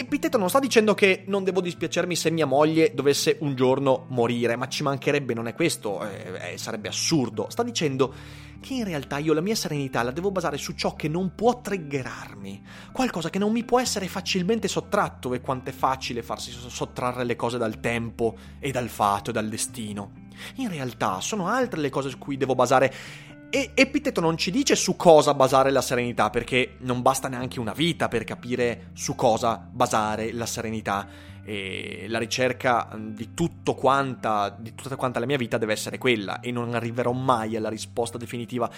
Epiteto 0.00 0.38
non 0.38 0.48
sta 0.48 0.60
dicendo 0.60 0.94
che 0.94 1.24
non 1.26 1.44
devo 1.44 1.60
dispiacermi 1.60 2.16
se 2.16 2.30
mia 2.30 2.46
moglie 2.46 2.94
dovesse 2.94 3.36
un 3.40 3.54
giorno 3.54 4.06
morire, 4.08 4.56
ma 4.56 4.66
ci 4.66 4.82
mancherebbe, 4.82 5.34
non 5.34 5.46
è 5.46 5.52
questo, 5.52 6.02
eh, 6.08 6.52
eh, 6.52 6.58
sarebbe 6.58 6.88
assurdo. 6.88 7.48
Sta 7.50 7.62
dicendo 7.62 8.14
che 8.60 8.72
in 8.72 8.84
realtà 8.84 9.18
io 9.18 9.34
la 9.34 9.42
mia 9.42 9.54
serenità 9.54 10.02
la 10.02 10.10
devo 10.10 10.30
basare 10.30 10.56
su 10.56 10.72
ciò 10.72 10.94
che 10.96 11.06
non 11.08 11.34
può 11.34 11.60
triggerarmi, 11.60 12.62
qualcosa 12.92 13.28
che 13.28 13.38
non 13.38 13.52
mi 13.52 13.62
può 13.62 13.78
essere 13.78 14.08
facilmente 14.08 14.68
sottratto 14.68 15.34
e 15.34 15.42
quanto 15.42 15.68
è 15.68 15.72
facile 15.74 16.22
farsi 16.22 16.50
sottrarre 16.50 17.24
le 17.24 17.36
cose 17.36 17.58
dal 17.58 17.78
tempo 17.78 18.38
e 18.58 18.70
dal 18.70 18.88
fato 18.88 19.28
e 19.28 19.32
dal 19.34 19.50
destino. 19.50 20.28
In 20.56 20.70
realtà 20.70 21.20
sono 21.20 21.46
altre 21.46 21.78
le 21.78 21.90
cose 21.90 22.08
su 22.08 22.16
cui 22.16 22.38
devo 22.38 22.54
basare 22.54 22.90
e 23.50 23.72
Epiteto 23.74 24.20
non 24.20 24.36
ci 24.36 24.50
dice 24.50 24.76
su 24.76 24.96
cosa 24.96 25.34
basare 25.34 25.70
la 25.70 25.82
serenità, 25.82 26.30
perché 26.30 26.76
non 26.78 27.02
basta 27.02 27.28
neanche 27.28 27.60
una 27.60 27.72
vita 27.72 28.08
per 28.08 28.24
capire 28.24 28.90
su 28.94 29.14
cosa 29.14 29.56
basare 29.70 30.32
la 30.32 30.46
serenità. 30.46 31.28
E 31.42 32.04
la 32.08 32.18
ricerca 32.18 32.96
di 32.96 33.34
tutto 33.34 33.74
quanta, 33.74 34.54
di 34.56 34.74
tutta 34.74 34.94
quanta 34.94 35.18
la 35.18 35.26
mia 35.26 35.38
vita 35.38 35.58
deve 35.58 35.72
essere 35.72 35.98
quella, 35.98 36.40
e 36.40 36.52
non 36.52 36.74
arriverò 36.74 37.12
mai 37.12 37.56
alla 37.56 37.68
risposta 37.68 38.18
definitiva. 38.18 38.70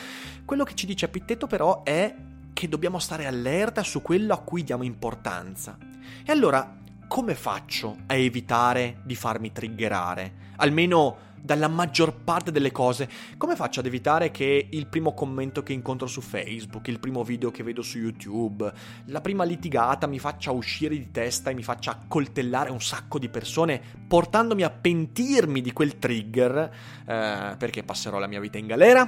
Quello 0.45 0.65
che 0.65 0.75
ci 0.75 0.87
dice 0.87 1.05
Epiteto, 1.05 1.47
però, 1.47 1.83
è 1.83 2.15
che 2.53 2.69
dobbiamo 2.69 2.99
stare 2.99 3.27
allerta 3.27 3.83
su 3.83 4.01
quello 4.01 4.33
a 4.33 4.39
cui 4.39 4.65
diamo 4.65 4.85
importanza. 4.85 5.77
E 6.25 6.33
allora, 6.33 6.79
come 7.09 7.35
faccio 7.35 7.99
a 8.07 8.15
evitare 8.15 9.01
di 9.05 9.17
farmi 9.17 9.53
triggerare? 9.53 10.33
Almeno 10.57 11.31
dalla 11.43 11.69
maggior 11.69 12.15
parte 12.23 12.53
delle 12.53 12.71
cose. 12.71 13.09
Come 13.37 13.57
faccio 13.57 13.81
ad 13.81 13.87
evitare 13.87 14.31
che 14.31 14.69
il 14.71 14.87
primo 14.87 15.13
commento 15.13 15.63
che 15.63 15.73
incontro 15.73 16.07
su 16.07 16.21
Facebook, 16.21 16.87
il 16.87 17.01
primo 17.01 17.25
video 17.25 17.51
che 17.51 17.65
vedo 17.65 17.83
su 17.83 17.99
YouTube, 17.99 18.73
la 19.07 19.21
prima 19.21 19.43
litigata 19.43 20.07
mi 20.07 20.21
faccia 20.21 20.53
uscire 20.53 20.97
di 20.97 21.11
testa 21.11 21.51
e 21.51 21.55
mi 21.55 21.63
faccia 21.63 21.91
accoltellare 21.91 22.71
un 22.71 22.81
sacco 22.81 23.19
di 23.19 23.29
persone, 23.29 23.83
portandomi 24.07 24.63
a 24.63 24.71
pentirmi 24.71 25.61
di 25.61 25.73
quel 25.73 25.99
trigger, 25.99 26.73
eh, 27.07 27.57
perché 27.59 27.83
passerò 27.83 28.19
la 28.19 28.29
mia 28.29 28.41
vita 28.41 28.59
in 28.59 28.67
galera? 28.69 29.05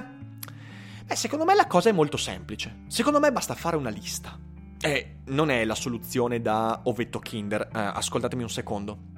Beh, 1.05 1.15
secondo 1.15 1.45
me 1.45 1.55
la 1.55 1.67
cosa 1.67 1.89
è 1.89 1.93
molto 1.93 2.17
semplice. 2.17 2.83
Secondo 2.87 3.19
me 3.19 3.31
basta 3.31 3.53
fare 3.53 3.77
una 3.77 3.89
lista. 3.89 4.37
E 4.81 5.19
non 5.27 5.49
è 5.49 5.63
la 5.63 5.75
soluzione 5.75 6.41
da 6.41 6.81
ovetto 6.83 7.19
Kinder, 7.19 7.61
eh, 7.61 7.69
ascoltatemi 7.71 8.43
un 8.43 8.49
secondo. 8.49 9.13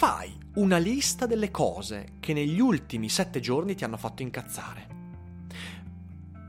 Fai 0.00 0.34
una 0.54 0.78
lista 0.78 1.26
delle 1.26 1.50
cose 1.50 2.12
che 2.20 2.32
negli 2.32 2.58
ultimi 2.58 3.10
sette 3.10 3.38
giorni 3.38 3.74
ti 3.74 3.84
hanno 3.84 3.98
fatto 3.98 4.22
incazzare. 4.22 4.86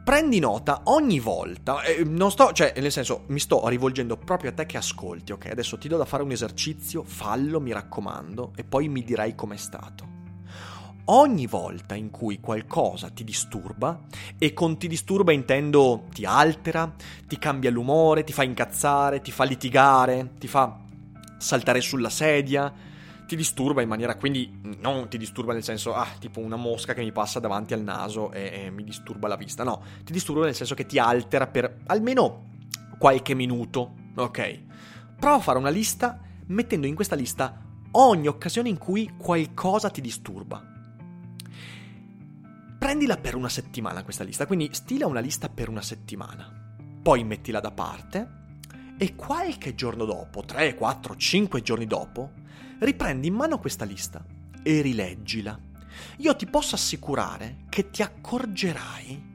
Prendi 0.05 0.39
nota 0.39 0.83
ogni 0.85 1.19
volta, 1.19 1.83
eh, 1.83 2.05
non 2.05 2.31
sto, 2.31 2.53
cioè, 2.53 2.71
nel 2.77 2.93
senso, 2.93 3.25
mi 3.27 3.41
sto 3.41 3.67
rivolgendo 3.67 4.15
proprio 4.15 4.51
a 4.51 4.53
te 4.53 4.65
che 4.65 4.77
ascolti, 4.77 5.33
ok? 5.33 5.47
Adesso 5.47 5.77
ti 5.77 5.89
do 5.89 5.97
da 5.97 6.05
fare 6.05 6.23
un 6.23 6.31
esercizio, 6.31 7.03
fallo, 7.03 7.59
mi 7.59 7.73
raccomando, 7.73 8.53
e 8.55 8.63
poi 8.63 8.87
mi 8.87 9.03
dirai 9.03 9.35
com'è 9.35 9.57
stato. 9.57 10.07
Ogni 11.07 11.45
volta 11.45 11.93
in 11.93 12.09
cui 12.09 12.39
qualcosa 12.39 13.09
ti 13.09 13.25
disturba, 13.25 13.99
e 14.37 14.53
con 14.53 14.77
ti 14.77 14.87
disturba 14.87 15.33
intendo 15.33 16.05
ti 16.13 16.23
altera, 16.23 16.89
ti 17.27 17.37
cambia 17.37 17.69
l'umore, 17.69 18.23
ti 18.23 18.31
fa 18.31 18.43
incazzare, 18.43 19.19
ti 19.19 19.31
fa 19.31 19.43
litigare, 19.43 20.35
ti 20.39 20.47
fa 20.47 20.79
saltare 21.37 21.81
sulla 21.81 22.09
sedia, 22.09 22.87
ti 23.31 23.37
disturba 23.37 23.81
in 23.81 23.87
maniera, 23.87 24.17
quindi 24.17 24.59
non 24.81 25.07
ti 25.07 25.17
disturba 25.17 25.53
nel 25.53 25.63
senso, 25.63 25.93
ah, 25.93 26.09
tipo 26.19 26.41
una 26.41 26.57
mosca 26.57 26.93
che 26.93 27.01
mi 27.01 27.13
passa 27.13 27.39
davanti 27.39 27.73
al 27.73 27.81
naso 27.81 28.29
e, 28.33 28.65
e 28.65 28.69
mi 28.71 28.83
disturba 28.83 29.29
la 29.29 29.37
vista, 29.37 29.63
no, 29.63 29.81
ti 30.03 30.11
disturba 30.11 30.43
nel 30.43 30.53
senso 30.53 30.75
che 30.75 30.85
ti 30.85 30.99
altera 30.99 31.47
per 31.47 31.77
almeno 31.85 32.49
qualche 32.99 33.33
minuto, 33.33 33.93
ok? 34.15 34.63
Prova 35.17 35.37
a 35.37 35.39
fare 35.39 35.57
una 35.57 35.69
lista 35.69 36.19
mettendo 36.47 36.87
in 36.87 36.95
questa 36.95 37.15
lista 37.15 37.57
ogni 37.91 38.27
occasione 38.27 38.67
in 38.67 38.77
cui 38.77 39.13
qualcosa 39.17 39.89
ti 39.89 40.01
disturba. 40.01 40.61
Prendila 42.77 43.15
per 43.15 43.35
una 43.35 43.47
settimana 43.47 44.03
questa 44.03 44.25
lista, 44.25 44.45
quindi 44.45 44.67
stila 44.73 45.07
una 45.07 45.21
lista 45.21 45.47
per 45.47 45.69
una 45.69 45.81
settimana. 45.81 46.75
Poi 47.01 47.23
mettila 47.23 47.61
da 47.61 47.71
parte 47.71 48.39
e 48.97 49.15
qualche 49.15 49.73
giorno 49.73 50.03
dopo, 50.03 50.43
3, 50.43 50.75
4, 50.75 51.15
5 51.15 51.61
giorni 51.61 51.87
dopo, 51.87 52.39
riprendi 52.81 53.27
in 53.27 53.35
mano 53.35 53.59
questa 53.59 53.85
lista 53.85 54.23
e 54.63 54.81
rileggila. 54.81 55.57
Io 56.17 56.35
ti 56.35 56.47
posso 56.47 56.75
assicurare 56.75 57.63
che 57.69 57.89
ti 57.89 58.01
accorgerai 58.01 59.29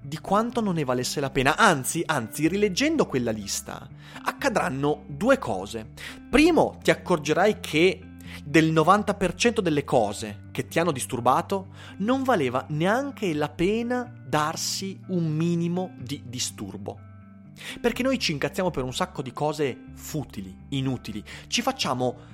di 0.00 0.18
quanto 0.18 0.60
non 0.60 0.74
ne 0.74 0.84
valesse 0.84 1.20
la 1.20 1.30
pena. 1.30 1.56
Anzi, 1.56 2.02
anzi, 2.04 2.48
rileggendo 2.48 3.06
quella 3.06 3.30
lista, 3.30 3.88
accadranno 4.24 5.04
due 5.06 5.38
cose. 5.38 5.92
Primo, 6.28 6.78
ti 6.82 6.90
accorgerai 6.90 7.60
che 7.60 8.00
del 8.44 8.72
90% 8.72 9.60
delle 9.60 9.84
cose 9.84 10.48
che 10.50 10.66
ti 10.66 10.78
hanno 10.78 10.92
disturbato 10.92 11.68
non 11.98 12.22
valeva 12.22 12.64
neanche 12.70 13.32
la 13.34 13.48
pena 13.48 14.12
darsi 14.26 15.00
un 15.08 15.26
minimo 15.26 15.94
di 15.98 16.22
disturbo. 16.26 16.98
Perché 17.80 18.02
noi 18.02 18.18
ci 18.18 18.32
incazziamo 18.32 18.70
per 18.70 18.82
un 18.82 18.92
sacco 18.92 19.22
di 19.22 19.32
cose 19.32 19.84
futili, 19.94 20.54
inutili, 20.70 21.22
ci 21.46 21.62
facciamo 21.62 22.32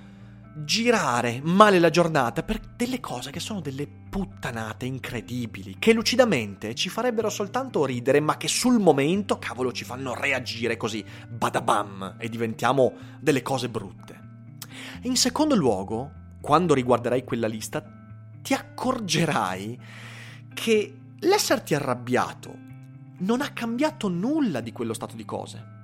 girare 0.55 1.41
male 1.43 1.79
la 1.79 1.91
giornata 1.91 2.43
per 2.43 2.61
delle 2.77 3.01
cose 3.01 3.31
che 3.31 3.41
sono 3.41 3.61
delle 3.61 3.87
puttanate 3.87 4.87
incredibili, 4.87 5.77
che 5.79 5.93
lucidamente 5.93 6.75
ci 6.75 6.89
farebbero 6.89 7.31
soltanto 7.31 7.85
ridere, 7.85 8.21
ma 8.21 8.37
che 8.37 8.49
sul 8.49 8.81
momento, 8.81 9.39
cavolo, 9.39 9.73
ci 9.73 9.85
fanno 9.85 10.15
reagire 10.15 10.77
così, 10.77 11.05
badabam, 11.29 12.17
e 12.19 12.29
diventiamo 12.29 12.93
delle 13.21 13.43
cose 13.43 13.69
brutte. 13.69 14.19
In 15.03 15.17
secondo 15.17 15.55
luogo, 15.55 16.11
quando 16.41 16.75
riguarderai 16.75 17.25
quella 17.25 17.47
lista, 17.47 17.83
ti 18.43 18.55
accorgerai 18.55 19.81
che 20.53 20.97
l'esserti 21.21 21.75
arrabbiato 21.75 22.69
non 23.19 23.41
ha 23.41 23.51
cambiato 23.51 24.09
nulla 24.09 24.61
di 24.61 24.73
quello 24.73 24.95
stato 24.95 25.15
di 25.15 25.25
cose. 25.25 25.79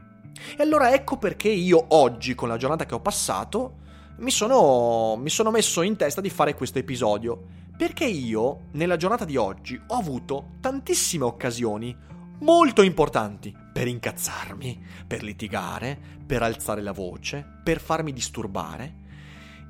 E 0.57 0.62
allora 0.62 0.92
ecco 0.92 1.16
perché 1.16 1.48
io 1.48 1.85
oggi, 1.88 2.35
con 2.35 2.48
la 2.48 2.57
giornata 2.57 2.85
che 2.85 2.94
ho 2.94 3.00
passato, 3.00 3.85
mi 4.18 4.31
sono, 4.31 5.16
mi 5.16 5.31
sono 5.31 5.50
messo 5.50 5.83
in 5.83 5.96
testa 5.96 6.20
di 6.20 6.31
fare 6.31 6.55
questo 6.55 6.79
episodio. 6.79 7.64
Perché 7.76 8.07
io, 8.07 8.68
nella 8.72 8.96
giornata 8.96 9.24
di 9.24 9.37
oggi, 9.37 9.79
ho 9.88 9.96
avuto 9.96 10.52
tantissime 10.61 11.24
occasioni 11.24 11.94
molto 12.38 12.83
importanti 12.83 13.55
per 13.72 13.87
incazzarmi, 13.87 14.85
per 15.07 15.22
litigare, 15.22 15.98
per 16.24 16.42
alzare 16.42 16.81
la 16.81 16.92
voce, 16.92 17.44
per 17.62 17.81
farmi 17.81 18.12
disturbare. 18.12 19.05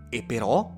E 0.08 0.22
però 0.22 0.72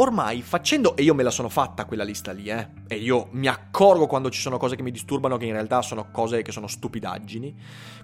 ormai 0.00 0.42
facendo, 0.42 0.96
e 0.96 1.02
io 1.02 1.14
me 1.14 1.22
la 1.22 1.30
sono 1.30 1.48
fatta 1.48 1.84
quella 1.84 2.04
lista 2.04 2.32
lì, 2.32 2.48
eh, 2.48 2.68
e 2.86 2.96
io 2.96 3.28
mi 3.32 3.46
accorgo 3.46 4.06
quando 4.06 4.30
ci 4.30 4.40
sono 4.40 4.56
cose 4.56 4.76
che 4.76 4.82
mi 4.82 4.90
disturbano 4.90 5.36
che 5.36 5.46
in 5.46 5.52
realtà 5.52 5.82
sono 5.82 6.10
cose 6.10 6.42
che 6.42 6.52
sono 6.52 6.66
stupidaggini, 6.66 7.54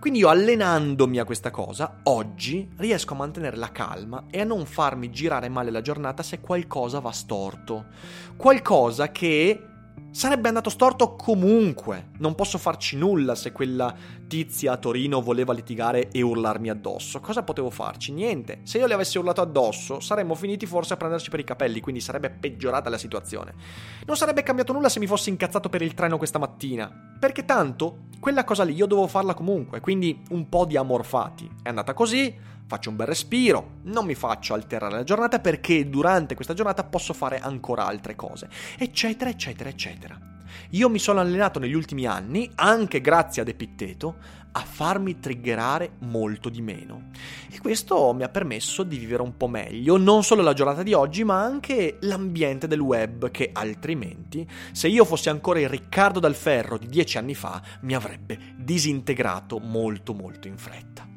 quindi 0.01 0.19
io 0.21 0.29
allenandomi 0.29 1.19
a 1.19 1.25
questa 1.25 1.51
cosa, 1.51 2.01
oggi 2.05 2.69
riesco 2.77 3.15
a 3.15 3.17
mantenere 3.17 3.57
la 3.57 3.71
calma 3.71 4.25
e 4.31 4.41
a 4.41 4.45
non 4.45 4.67
farmi 4.67 5.11
girare 5.11 5.49
male 5.49 5.71
la 5.71 5.81
giornata 5.81 6.23
se 6.23 6.41
qualcosa 6.41 7.01
va 7.01 7.13
storto, 7.13 7.87
qualcosa 8.37 9.11
che 9.11 9.74
Sarebbe 10.15 10.47
andato 10.47 10.71
storto 10.71 11.17
comunque. 11.17 12.11
Non 12.19 12.37
posso 12.37 12.57
farci 12.57 12.97
nulla 12.97 13.35
se 13.35 13.51
quella 13.51 13.93
tizia 14.29 14.71
a 14.71 14.77
Torino 14.77 15.21
voleva 15.21 15.53
litigare 15.53 16.09
e 16.13 16.23
urlarmi 16.23 16.71
addosso. 16.71 17.19
Cosa 17.19 17.43
potevo 17.43 17.69
farci? 17.69 18.13
Niente. 18.13 18.61
Se 18.63 18.79
io 18.79 18.87
le 18.87 18.95
avessi 18.95 19.19
urlato 19.19 19.41
addosso, 19.41 19.99
saremmo 19.99 20.37
finiti 20.37 20.67
forse 20.67 20.95
a 20.95 20.97
prenderci 20.97 21.31
per 21.31 21.41
i 21.41 21.45
capelli, 21.45 21.81
quindi 21.81 22.01
sarebbe 22.01 22.31
peggiorata 22.31 22.89
la 22.91 22.97
situazione. 22.97 23.55
Non 24.07 24.17
sarebbe 24.17 24.45
cambiato 24.45 24.73
nulla 24.73 24.89
se 24.89 25.01
mi 25.01 25.09
fossi 25.09 25.31
incazzato 25.31 25.69
per 25.69 25.83
il 25.83 25.95
treno 25.95 26.17
questa 26.17 26.39
mattina. 26.39 26.89
Perché 27.19 27.45
tanto, 27.45 28.03
quella 28.21 28.45
cosa 28.45 28.63
lì 28.63 28.75
io 28.75 28.87
dovevo 28.87 29.09
farla 29.09 29.35
comunque, 29.35 29.81
quindi 29.81 30.23
un 30.31 30.49
po' 30.49 30.65
di 30.65 30.77
amorfati. 30.77 31.51
È 31.61 31.71
andata 31.71 31.93
così, 31.93 32.33
faccio 32.67 32.91
un 32.91 32.97
bel 32.97 33.07
respiro, 33.07 33.79
non 33.83 34.07
mi 34.07 34.15
faccio 34.15 34.55
alterare 34.55 34.95
la 34.95 35.05
giornata 35.05 35.39
perché 35.39 35.89
durante 35.89 36.35
questa 36.35 36.55
giornata 36.55 36.85
posso 36.85 37.13
fare 37.13 37.39
ancora 37.39 37.87
altre 37.87 38.15
cose, 38.15 38.49
eccetera, 38.79 39.31
eccetera, 39.31 39.69
eccetera. 39.69 40.19
Io 40.71 40.89
mi 40.89 40.99
sono 40.99 41.21
allenato 41.21 41.59
negli 41.59 41.75
ultimi 41.75 42.07
anni, 42.07 42.51
anche 42.57 43.01
grazie 43.01 43.43
ad 43.43 43.49
Epitteto, 43.49 44.17
a 44.57 44.61
farmi 44.61 45.19
triggerare 45.19 45.95
molto 46.01 46.49
di 46.49 46.63
meno. 46.63 47.11
E 47.51 47.59
questo 47.59 48.13
mi 48.15 48.23
ha 48.23 48.29
permesso 48.29 48.85
di 48.85 48.99
vivere 48.99 49.23
un 49.23 49.37
po' 49.37 49.49
meglio, 49.49 49.97
non 49.97 50.23
solo 50.23 50.43
la 50.43 50.53
giornata 50.53 50.83
di 50.83 50.93
oggi, 50.93 51.25
ma 51.25 51.43
anche 51.43 51.99
l'ambiente 52.03 52.69
del 52.69 52.81
web, 52.81 53.31
che 53.31 53.51
altrimenti, 53.53 54.49
se 54.73 54.89
io 54.89 55.05
fossi 55.05 55.29
ancora 55.29 55.59
il 55.59 55.69
Riccardo 55.69 56.21
Dal 56.21 56.37
Ferro 56.37 56.79
di 56.79 56.87
dieci 56.87 57.19
anni 57.19 57.35
fa, 57.35 57.61
mi 57.81 57.95
avrebbe 57.95 58.39
disintegrato 58.57 59.59
molto 59.59 60.15
molto 60.15 60.47
in 60.47 60.57
fretta. 60.57 61.14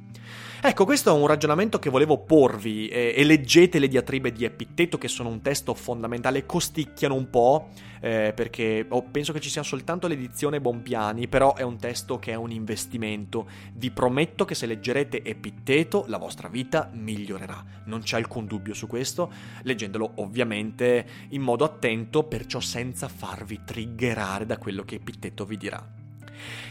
Ecco, 0.59 0.85
questo 0.85 1.15
è 1.15 1.19
un 1.19 1.27
ragionamento 1.27 1.77
che 1.77 1.91
volevo 1.91 2.17
porvi 2.17 2.87
eh, 2.87 3.13
e 3.15 3.23
leggete 3.23 3.77
le 3.77 3.87
diatribe 3.87 4.31
di 4.31 4.43
Epitteto 4.43 4.97
che 4.97 5.07
sono 5.07 5.29
un 5.29 5.41
testo 5.41 5.75
fondamentale, 5.75 6.47
costicchiano 6.47 7.13
un 7.13 7.29
po' 7.29 7.69
eh, 8.01 8.33
perché 8.35 8.83
oh, 8.89 9.03
penso 9.03 9.33
che 9.33 9.39
ci 9.39 9.51
sia 9.51 9.61
soltanto 9.61 10.07
l'edizione 10.07 10.59
Bompiani, 10.59 11.27
però 11.27 11.53
è 11.53 11.61
un 11.61 11.77
testo 11.77 12.17
che 12.17 12.31
è 12.31 12.35
un 12.35 12.51
investimento. 12.51 13.47
Vi 13.73 13.91
prometto 13.91 14.45
che 14.45 14.55
se 14.55 14.65
leggerete 14.65 15.21
Epitteto 15.23 16.05
la 16.07 16.17
vostra 16.17 16.47
vita 16.47 16.89
migliorerà, 16.91 17.63
non 17.85 18.01
c'è 18.01 18.17
alcun 18.17 18.47
dubbio 18.47 18.73
su 18.73 18.87
questo, 18.87 19.31
leggendolo 19.61 20.13
ovviamente 20.15 21.05
in 21.29 21.43
modo 21.43 21.65
attento, 21.65 22.23
perciò 22.23 22.59
senza 22.59 23.07
farvi 23.07 23.61
triggerare 23.63 24.47
da 24.47 24.57
quello 24.57 24.81
che 24.81 24.95
Epitteto 24.95 25.45
vi 25.45 25.57
dirà. 25.57 25.87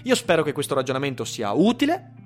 Io 0.02 0.14
spero 0.16 0.42
che 0.42 0.52
questo 0.52 0.74
ragionamento 0.74 1.24
sia 1.24 1.52
utile, 1.52 2.24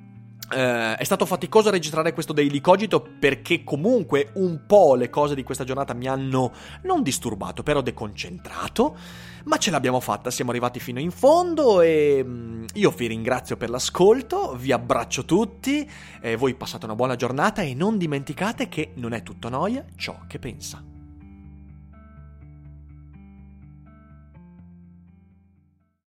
Uh, 0.52 0.96
è 0.96 1.04
stato 1.04 1.26
faticoso 1.26 1.70
registrare 1.70 2.12
questo 2.12 2.32
Daily 2.32 2.60
Cogito 2.60 3.00
perché 3.20 3.62
comunque 3.62 4.32
un 4.34 4.62
po' 4.66 4.96
le 4.96 5.08
cose 5.08 5.36
di 5.36 5.44
questa 5.44 5.62
giornata 5.62 5.94
mi 5.94 6.08
hanno 6.08 6.52
non 6.82 7.04
disturbato, 7.04 7.62
però 7.62 7.80
deconcentrato, 7.82 8.96
ma 9.44 9.58
ce 9.58 9.70
l'abbiamo 9.70 10.00
fatta, 10.00 10.32
siamo 10.32 10.50
arrivati 10.50 10.80
fino 10.80 10.98
in 10.98 11.12
fondo 11.12 11.80
e 11.80 12.24
mm, 12.24 12.64
io 12.74 12.90
vi 12.90 13.06
ringrazio 13.06 13.56
per 13.56 13.70
l'ascolto, 13.70 14.56
vi 14.56 14.72
abbraccio 14.72 15.24
tutti, 15.24 15.88
eh, 16.20 16.34
voi 16.34 16.54
passate 16.54 16.84
una 16.84 16.96
buona 16.96 17.14
giornata 17.14 17.62
e 17.62 17.72
non 17.74 17.96
dimenticate 17.96 18.68
che 18.68 18.90
non 18.96 19.12
è 19.12 19.22
tutto 19.22 19.48
noia 19.50 19.84
ciò 19.94 20.18
che 20.26 20.40
pensa. 20.40 20.89